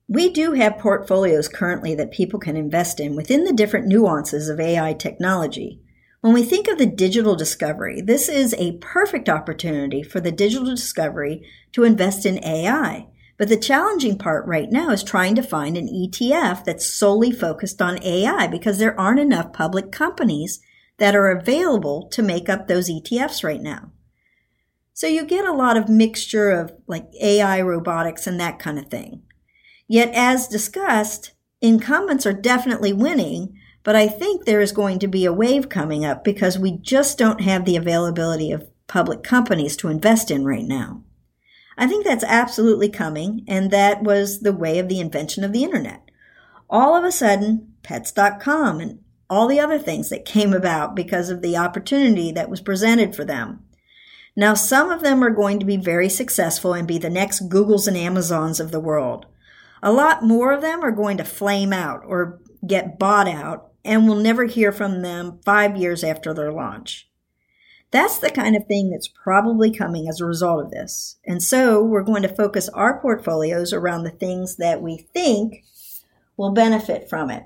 We 0.08 0.30
do 0.30 0.52
have 0.52 0.78
portfolios 0.78 1.48
currently 1.48 1.94
that 1.96 2.12
people 2.12 2.38
can 2.38 2.56
invest 2.56 3.00
in 3.00 3.16
within 3.16 3.44
the 3.44 3.52
different 3.52 3.86
nuances 3.86 4.48
of 4.48 4.60
AI 4.60 4.94
technology. 4.94 5.80
When 6.26 6.34
we 6.34 6.42
think 6.42 6.66
of 6.66 6.78
the 6.78 6.86
digital 6.86 7.36
discovery, 7.36 8.00
this 8.00 8.28
is 8.28 8.52
a 8.54 8.78
perfect 8.78 9.28
opportunity 9.28 10.02
for 10.02 10.18
the 10.18 10.32
digital 10.32 10.66
discovery 10.66 11.48
to 11.70 11.84
invest 11.84 12.26
in 12.26 12.44
AI. 12.44 13.06
But 13.38 13.48
the 13.48 13.56
challenging 13.56 14.18
part 14.18 14.44
right 14.44 14.68
now 14.68 14.90
is 14.90 15.04
trying 15.04 15.36
to 15.36 15.42
find 15.44 15.76
an 15.76 15.86
ETF 15.86 16.64
that's 16.64 16.84
solely 16.84 17.30
focused 17.30 17.80
on 17.80 18.02
AI 18.02 18.48
because 18.48 18.78
there 18.78 18.98
aren't 18.98 19.20
enough 19.20 19.52
public 19.52 19.92
companies 19.92 20.58
that 20.98 21.14
are 21.14 21.28
available 21.28 22.08
to 22.08 22.24
make 22.24 22.48
up 22.48 22.66
those 22.66 22.90
ETFs 22.90 23.44
right 23.44 23.62
now. 23.62 23.92
So 24.94 25.06
you 25.06 25.24
get 25.24 25.44
a 25.44 25.52
lot 25.52 25.76
of 25.76 25.88
mixture 25.88 26.50
of 26.50 26.72
like 26.88 27.06
AI, 27.22 27.60
robotics, 27.60 28.26
and 28.26 28.40
that 28.40 28.58
kind 28.58 28.80
of 28.80 28.88
thing. 28.88 29.22
Yet, 29.86 30.10
as 30.12 30.48
discussed, 30.48 31.34
incumbents 31.60 32.26
are 32.26 32.32
definitely 32.32 32.92
winning, 32.92 33.55
but 33.86 33.94
I 33.94 34.08
think 34.08 34.44
there 34.44 34.60
is 34.60 34.72
going 34.72 34.98
to 34.98 35.06
be 35.06 35.24
a 35.24 35.32
wave 35.32 35.68
coming 35.68 36.04
up 36.04 36.24
because 36.24 36.58
we 36.58 36.72
just 36.72 37.18
don't 37.18 37.42
have 37.42 37.64
the 37.64 37.76
availability 37.76 38.50
of 38.50 38.68
public 38.88 39.22
companies 39.22 39.76
to 39.76 39.86
invest 39.86 40.28
in 40.28 40.44
right 40.44 40.64
now. 40.64 41.04
I 41.78 41.86
think 41.86 42.04
that's 42.04 42.24
absolutely 42.24 42.88
coming, 42.88 43.44
and 43.46 43.70
that 43.70 44.02
was 44.02 44.40
the 44.40 44.52
way 44.52 44.80
of 44.80 44.88
the 44.88 44.98
invention 44.98 45.44
of 45.44 45.52
the 45.52 45.62
internet. 45.62 46.10
All 46.68 46.96
of 46.96 47.04
a 47.04 47.12
sudden, 47.12 47.74
pets.com 47.84 48.80
and 48.80 49.04
all 49.30 49.46
the 49.46 49.60
other 49.60 49.78
things 49.78 50.08
that 50.08 50.24
came 50.24 50.52
about 50.52 50.96
because 50.96 51.30
of 51.30 51.40
the 51.40 51.56
opportunity 51.56 52.32
that 52.32 52.50
was 52.50 52.60
presented 52.60 53.14
for 53.14 53.24
them. 53.24 53.62
Now, 54.34 54.54
some 54.54 54.90
of 54.90 55.02
them 55.02 55.22
are 55.22 55.30
going 55.30 55.60
to 55.60 55.64
be 55.64 55.76
very 55.76 56.08
successful 56.08 56.74
and 56.74 56.88
be 56.88 56.98
the 56.98 57.08
next 57.08 57.48
Googles 57.48 57.86
and 57.86 57.96
Amazons 57.96 58.58
of 58.58 58.72
the 58.72 58.80
world. 58.80 59.26
A 59.80 59.92
lot 59.92 60.24
more 60.24 60.52
of 60.52 60.60
them 60.60 60.82
are 60.82 60.90
going 60.90 61.18
to 61.18 61.24
flame 61.24 61.72
out 61.72 62.02
or 62.04 62.40
get 62.66 62.98
bought 62.98 63.28
out 63.28 63.70
and 63.86 64.06
we'll 64.06 64.16
never 64.16 64.44
hear 64.44 64.72
from 64.72 65.02
them 65.02 65.40
five 65.44 65.76
years 65.76 66.04
after 66.04 66.34
their 66.34 66.52
launch. 66.52 67.08
That's 67.92 68.18
the 68.18 68.30
kind 68.30 68.56
of 68.56 68.66
thing 68.66 68.90
that's 68.90 69.08
probably 69.08 69.70
coming 69.72 70.08
as 70.08 70.20
a 70.20 70.26
result 70.26 70.64
of 70.64 70.70
this. 70.70 71.16
And 71.24 71.42
so 71.42 71.82
we're 71.82 72.02
going 72.02 72.22
to 72.22 72.28
focus 72.28 72.68
our 72.70 73.00
portfolios 73.00 73.72
around 73.72 74.02
the 74.02 74.10
things 74.10 74.56
that 74.56 74.82
we 74.82 74.96
think 75.14 75.64
will 76.36 76.50
benefit 76.50 77.08
from 77.08 77.30
it. 77.30 77.44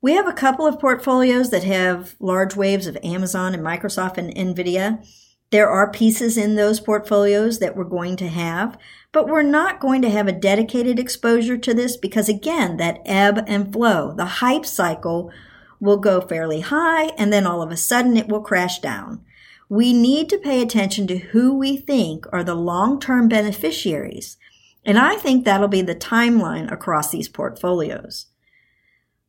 We 0.00 0.12
have 0.12 0.28
a 0.28 0.32
couple 0.32 0.64
of 0.64 0.78
portfolios 0.78 1.50
that 1.50 1.64
have 1.64 2.14
large 2.20 2.54
waves 2.54 2.86
of 2.86 2.96
Amazon 3.02 3.52
and 3.52 3.64
Microsoft 3.64 4.16
and 4.16 4.32
Nvidia. 4.32 5.04
There 5.50 5.68
are 5.68 5.90
pieces 5.90 6.36
in 6.38 6.54
those 6.54 6.78
portfolios 6.78 7.58
that 7.58 7.74
we're 7.74 7.84
going 7.84 8.16
to 8.16 8.28
have, 8.28 8.78
but 9.12 9.26
we're 9.26 9.42
not 9.42 9.80
going 9.80 10.02
to 10.02 10.10
have 10.10 10.28
a 10.28 10.32
dedicated 10.32 10.98
exposure 10.98 11.56
to 11.58 11.74
this 11.74 11.96
because 11.96 12.28
again, 12.28 12.76
that 12.76 13.00
ebb 13.04 13.42
and 13.48 13.72
flow, 13.72 14.14
the 14.14 14.26
hype 14.26 14.64
cycle 14.64 15.32
will 15.80 15.98
go 15.98 16.20
fairly 16.20 16.60
high 16.60 17.06
and 17.18 17.32
then 17.32 17.46
all 17.46 17.62
of 17.62 17.70
a 17.70 17.76
sudden 17.76 18.16
it 18.16 18.28
will 18.28 18.40
crash 18.40 18.78
down. 18.80 19.24
We 19.68 19.92
need 19.92 20.28
to 20.30 20.38
pay 20.38 20.62
attention 20.62 21.06
to 21.08 21.18
who 21.18 21.54
we 21.54 21.76
think 21.76 22.26
are 22.32 22.44
the 22.44 22.54
long-term 22.54 23.28
beneficiaries. 23.28 24.38
And 24.84 24.98
I 24.98 25.16
think 25.16 25.44
that'll 25.44 25.68
be 25.68 25.82
the 25.82 25.94
timeline 25.94 26.72
across 26.72 27.10
these 27.10 27.28
portfolios. 27.28 28.26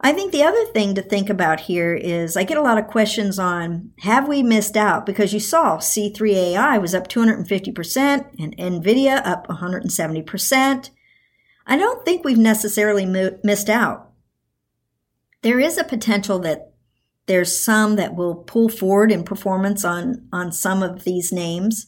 I 0.01 0.13
think 0.13 0.32
the 0.32 0.44
other 0.44 0.65
thing 0.68 0.96
to 0.96 1.01
think 1.01 1.29
about 1.29 1.60
here 1.62 1.94
is 1.94 2.38
I 2.38 2.44
get 2.44 2.58
a 2.58 2.62
lot 2.62 2.77
of 2.77 2.88
questions 2.88 3.38
on 3.38 3.91
have 4.00 4.29
we 4.29 4.41
missed 4.41 4.77
out? 4.77 5.06
Because 5.06 5.34
you 5.34 5.41
saw 5.41 5.77
C3AI 5.77 6.82
was 6.82 6.96
up 6.96 7.10
250% 7.10 8.25
and 8.39 8.56
NVIDIA 8.56 9.22
up 9.25 9.48
170%. 9.48 10.89
I 11.67 11.78
don't 11.78 12.06
think 12.06 12.23
we've 12.23 12.38
necessarily 12.38 13.06
mo- 13.06 13.38
missed 13.43 13.69
out 13.69 14.09
there 15.41 15.60
is 15.60 15.78
a 15.78 15.84
potential 15.84 16.39
that 16.39 16.73
there's 17.28 17.63
some 17.63 17.95
that 17.95 18.15
will 18.15 18.36
pull 18.36 18.69
forward 18.69 19.12
in 19.12 19.23
performance 19.23 19.86
on, 19.86 20.28
on 20.34 20.52
some 20.52 20.82
of 20.82 21.04
these 21.04 21.32
names. 21.32 21.88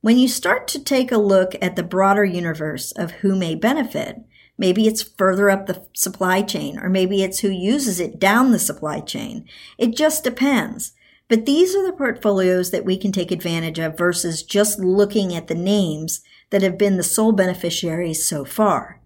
When 0.00 0.16
you 0.16 0.28
start 0.28 0.68
to 0.68 0.82
take 0.82 1.10
a 1.10 1.18
look 1.18 1.56
at 1.60 1.74
the 1.74 1.82
broader 1.82 2.24
universe 2.24 2.92
of 2.92 3.10
who 3.10 3.34
may 3.34 3.56
benefit, 3.56 4.18
maybe 4.56 4.86
it's 4.86 5.02
further 5.02 5.50
up 5.50 5.66
the 5.66 5.86
supply 5.92 6.42
chain, 6.42 6.78
or 6.78 6.88
maybe 6.88 7.22
it's 7.22 7.40
who 7.40 7.50
uses 7.50 7.98
it 7.98 8.20
down 8.20 8.52
the 8.52 8.60
supply 8.60 9.00
chain. 9.00 9.44
It 9.76 9.96
just 9.96 10.22
depends. 10.22 10.92
But 11.28 11.44
these 11.44 11.74
are 11.74 11.84
the 11.84 11.92
portfolios 11.92 12.70
that 12.70 12.84
we 12.84 12.96
can 12.96 13.12
take 13.12 13.30
advantage 13.30 13.78
of 13.78 13.98
versus 13.98 14.42
just 14.42 14.78
looking 14.78 15.34
at 15.34 15.48
the 15.48 15.54
names 15.54 16.22
that 16.50 16.62
have 16.62 16.78
been 16.78 16.96
the 16.96 17.02
sole 17.02 17.32
beneficiaries 17.32 18.24
so 18.24 18.44
far. 18.44 18.97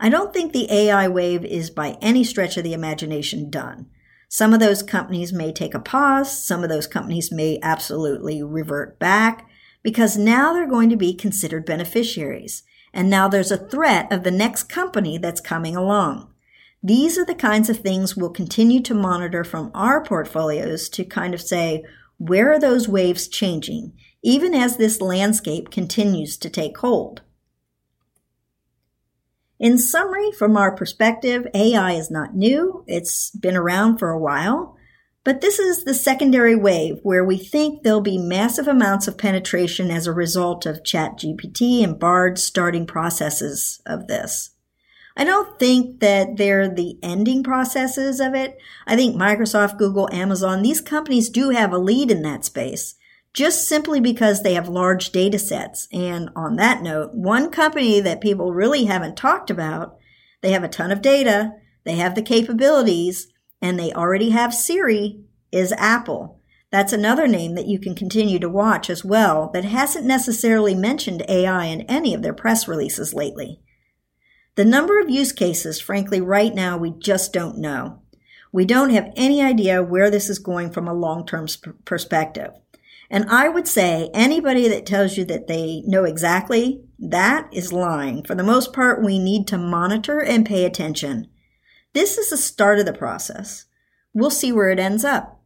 I 0.00 0.08
don't 0.08 0.32
think 0.32 0.52
the 0.52 0.70
AI 0.70 1.08
wave 1.08 1.44
is 1.44 1.70
by 1.70 1.98
any 2.00 2.22
stretch 2.22 2.56
of 2.56 2.64
the 2.64 2.72
imagination 2.72 3.50
done. 3.50 3.86
Some 4.28 4.52
of 4.52 4.60
those 4.60 4.82
companies 4.82 5.32
may 5.32 5.52
take 5.52 5.74
a 5.74 5.80
pause. 5.80 6.30
Some 6.44 6.62
of 6.62 6.68
those 6.68 6.86
companies 6.86 7.32
may 7.32 7.58
absolutely 7.62 8.42
revert 8.42 8.98
back 8.98 9.48
because 9.82 10.16
now 10.16 10.52
they're 10.52 10.68
going 10.68 10.90
to 10.90 10.96
be 10.96 11.14
considered 11.14 11.64
beneficiaries. 11.64 12.62
And 12.92 13.10
now 13.10 13.28
there's 13.28 13.50
a 13.50 13.56
threat 13.56 14.12
of 14.12 14.22
the 14.22 14.30
next 14.30 14.64
company 14.64 15.18
that's 15.18 15.40
coming 15.40 15.74
along. 15.74 16.32
These 16.82 17.18
are 17.18 17.24
the 17.24 17.34
kinds 17.34 17.68
of 17.68 17.78
things 17.78 18.16
we'll 18.16 18.30
continue 18.30 18.80
to 18.82 18.94
monitor 18.94 19.42
from 19.42 19.72
our 19.74 20.02
portfolios 20.04 20.88
to 20.90 21.04
kind 21.04 21.34
of 21.34 21.42
say, 21.42 21.84
where 22.18 22.52
are 22.52 22.60
those 22.60 22.88
waves 22.88 23.28
changing, 23.28 23.94
even 24.22 24.54
as 24.54 24.76
this 24.76 25.00
landscape 25.00 25.70
continues 25.70 26.36
to 26.36 26.50
take 26.50 26.78
hold? 26.78 27.22
In 29.58 29.76
summary, 29.76 30.30
from 30.30 30.56
our 30.56 30.74
perspective, 30.74 31.46
AI 31.52 31.92
is 31.92 32.10
not 32.10 32.34
new. 32.34 32.84
It's 32.86 33.30
been 33.30 33.56
around 33.56 33.98
for 33.98 34.10
a 34.10 34.18
while. 34.18 34.76
But 35.24 35.40
this 35.40 35.58
is 35.58 35.84
the 35.84 35.94
secondary 35.94 36.54
wave 36.54 37.00
where 37.02 37.24
we 37.24 37.36
think 37.36 37.82
there'll 37.82 38.00
be 38.00 38.18
massive 38.18 38.68
amounts 38.68 39.08
of 39.08 39.18
penetration 39.18 39.90
as 39.90 40.06
a 40.06 40.12
result 40.12 40.64
of 40.64 40.84
ChatGPT 40.84 41.82
and 41.82 41.98
Bard 41.98 42.38
starting 42.38 42.86
processes 42.86 43.82
of 43.84 44.06
this. 44.06 44.50
I 45.16 45.24
don't 45.24 45.58
think 45.58 45.98
that 46.00 46.36
they're 46.36 46.68
the 46.72 46.96
ending 47.02 47.42
processes 47.42 48.20
of 48.20 48.34
it. 48.34 48.56
I 48.86 48.94
think 48.94 49.16
Microsoft, 49.16 49.76
Google, 49.76 50.08
Amazon, 50.12 50.62
these 50.62 50.80
companies 50.80 51.28
do 51.28 51.50
have 51.50 51.72
a 51.72 51.78
lead 51.78 52.12
in 52.12 52.22
that 52.22 52.44
space 52.44 52.94
just 53.32 53.68
simply 53.68 54.00
because 54.00 54.42
they 54.42 54.54
have 54.54 54.68
large 54.68 55.10
data 55.10 55.38
sets. 55.38 55.86
And 55.92 56.30
on 56.34 56.56
that 56.56 56.82
note, 56.82 57.14
one 57.14 57.50
company 57.50 58.00
that 58.00 58.20
people 58.20 58.52
really 58.52 58.84
haven't 58.84 59.16
talked 59.16 59.50
about, 59.50 59.96
they 60.40 60.52
have 60.52 60.64
a 60.64 60.68
ton 60.68 60.90
of 60.90 61.02
data, 61.02 61.52
they 61.84 61.96
have 61.96 62.14
the 62.14 62.22
capabilities, 62.22 63.28
and 63.60 63.78
they 63.78 63.92
already 63.92 64.30
have 64.30 64.54
Siri, 64.54 65.20
is 65.52 65.72
Apple. 65.72 66.40
That's 66.70 66.92
another 66.92 67.26
name 67.26 67.54
that 67.54 67.66
you 67.66 67.78
can 67.78 67.94
continue 67.94 68.38
to 68.40 68.48
watch 68.48 68.90
as 68.90 69.04
well 69.04 69.50
that 69.54 69.64
hasn't 69.64 70.04
necessarily 70.04 70.74
mentioned 70.74 71.24
AI 71.28 71.64
in 71.64 71.82
any 71.82 72.12
of 72.12 72.22
their 72.22 72.34
press 72.34 72.68
releases 72.68 73.14
lately. 73.14 73.60
The 74.54 74.64
number 74.64 75.00
of 75.00 75.08
use 75.08 75.32
cases, 75.32 75.80
frankly, 75.80 76.20
right 76.20 76.54
now, 76.54 76.76
we 76.76 76.90
just 76.90 77.32
don't 77.32 77.58
know. 77.58 78.02
We 78.52 78.64
don't 78.64 78.90
have 78.90 79.12
any 79.16 79.40
idea 79.40 79.82
where 79.82 80.10
this 80.10 80.28
is 80.28 80.38
going 80.38 80.72
from 80.72 80.88
a 80.88 80.94
long 80.94 81.24
term 81.24 81.48
sp- 81.48 81.78
perspective. 81.84 82.50
And 83.10 83.24
I 83.30 83.48
would 83.48 83.66
say 83.66 84.10
anybody 84.12 84.68
that 84.68 84.84
tells 84.84 85.16
you 85.16 85.24
that 85.26 85.46
they 85.46 85.82
know 85.86 86.04
exactly, 86.04 86.82
that 86.98 87.48
is 87.52 87.72
lying. 87.72 88.22
For 88.22 88.34
the 88.34 88.42
most 88.42 88.72
part, 88.72 89.02
we 89.02 89.18
need 89.18 89.46
to 89.48 89.58
monitor 89.58 90.20
and 90.20 90.44
pay 90.44 90.64
attention. 90.64 91.28
This 91.94 92.18
is 92.18 92.30
the 92.30 92.36
start 92.36 92.78
of 92.78 92.86
the 92.86 92.92
process. 92.92 93.64
We'll 94.12 94.30
see 94.30 94.52
where 94.52 94.68
it 94.68 94.78
ends 94.78 95.04
up. 95.04 95.40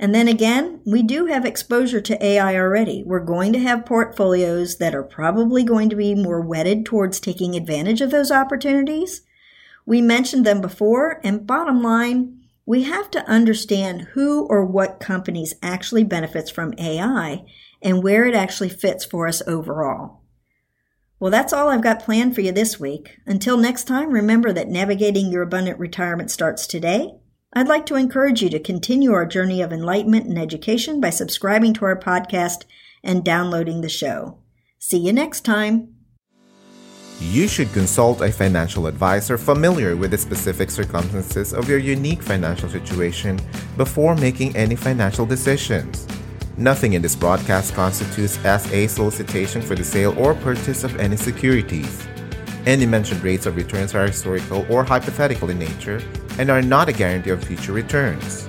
And 0.00 0.12
then 0.12 0.26
again, 0.26 0.80
we 0.84 1.04
do 1.04 1.26
have 1.26 1.44
exposure 1.44 2.00
to 2.00 2.24
AI 2.24 2.56
already. 2.56 3.04
We're 3.06 3.20
going 3.20 3.52
to 3.52 3.60
have 3.60 3.86
portfolios 3.86 4.78
that 4.78 4.96
are 4.96 5.04
probably 5.04 5.62
going 5.62 5.88
to 5.90 5.96
be 5.96 6.16
more 6.16 6.40
wedded 6.40 6.84
towards 6.84 7.20
taking 7.20 7.54
advantage 7.54 8.00
of 8.00 8.10
those 8.10 8.32
opportunities. 8.32 9.22
We 9.86 10.00
mentioned 10.00 10.44
them 10.44 10.60
before, 10.60 11.20
and 11.22 11.46
bottom 11.46 11.82
line, 11.82 12.41
we 12.64 12.84
have 12.84 13.10
to 13.10 13.28
understand 13.28 14.02
who 14.12 14.46
or 14.46 14.64
what 14.64 15.00
companies 15.00 15.54
actually 15.62 16.04
benefits 16.04 16.50
from 16.50 16.74
AI 16.78 17.44
and 17.80 18.02
where 18.02 18.26
it 18.26 18.34
actually 18.34 18.68
fits 18.68 19.04
for 19.04 19.26
us 19.26 19.42
overall. 19.46 20.20
Well, 21.18 21.30
that's 21.30 21.52
all 21.52 21.68
I've 21.68 21.82
got 21.82 22.02
planned 22.02 22.34
for 22.34 22.40
you 22.40 22.52
this 22.52 22.80
week. 22.80 23.18
Until 23.26 23.56
next 23.56 23.84
time, 23.84 24.10
remember 24.10 24.52
that 24.52 24.68
navigating 24.68 25.30
your 25.30 25.42
abundant 25.42 25.78
retirement 25.78 26.30
starts 26.30 26.66
today. 26.66 27.14
I'd 27.52 27.68
like 27.68 27.86
to 27.86 27.96
encourage 27.96 28.42
you 28.42 28.48
to 28.50 28.58
continue 28.58 29.12
our 29.12 29.26
journey 29.26 29.60
of 29.60 29.72
enlightenment 29.72 30.26
and 30.26 30.38
education 30.38 31.00
by 31.00 31.10
subscribing 31.10 31.74
to 31.74 31.84
our 31.84 31.98
podcast 31.98 32.64
and 33.04 33.24
downloading 33.24 33.82
the 33.82 33.88
show. 33.88 34.38
See 34.78 34.98
you 34.98 35.12
next 35.12 35.42
time 35.42 35.91
you 37.30 37.46
should 37.46 37.72
consult 37.72 38.20
a 38.20 38.32
financial 38.32 38.86
advisor 38.86 39.38
familiar 39.38 39.96
with 39.96 40.10
the 40.10 40.18
specific 40.18 40.70
circumstances 40.70 41.54
of 41.54 41.68
your 41.68 41.78
unique 41.78 42.22
financial 42.22 42.68
situation 42.68 43.38
before 43.76 44.16
making 44.16 44.54
any 44.56 44.74
financial 44.74 45.24
decisions. 45.24 46.06
Nothing 46.58 46.92
in 46.92 47.02
this 47.02 47.16
broadcast 47.16 47.74
constitutes 47.74 48.44
as 48.44 48.70
a 48.72 48.86
solicitation 48.86 49.62
for 49.62 49.74
the 49.74 49.84
sale 49.84 50.18
or 50.18 50.34
purchase 50.34 50.84
of 50.84 50.98
any 50.98 51.16
securities. 51.16 52.06
Any 52.66 52.86
mentioned 52.86 53.22
rates 53.22 53.46
of 53.46 53.56
returns 53.56 53.94
are 53.94 54.06
historical 54.06 54.66
or 54.68 54.84
hypothetical 54.84 55.50
in 55.50 55.58
nature 55.58 56.02
and 56.38 56.50
are 56.50 56.62
not 56.62 56.88
a 56.88 56.92
guarantee 56.92 57.30
of 57.30 57.42
future 57.42 57.72
returns. 57.72 58.48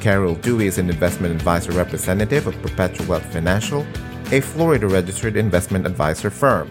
Carol 0.00 0.34
Dewey 0.36 0.66
is 0.66 0.78
an 0.78 0.90
investment 0.90 1.34
advisor 1.34 1.72
representative 1.72 2.46
of 2.46 2.60
Perpetual 2.62 3.06
Wealth 3.06 3.32
Financial, 3.32 3.86
a 4.32 4.40
Florida 4.40 4.88
registered 4.88 5.36
investment 5.36 5.86
advisor 5.86 6.30
firm. 6.30 6.70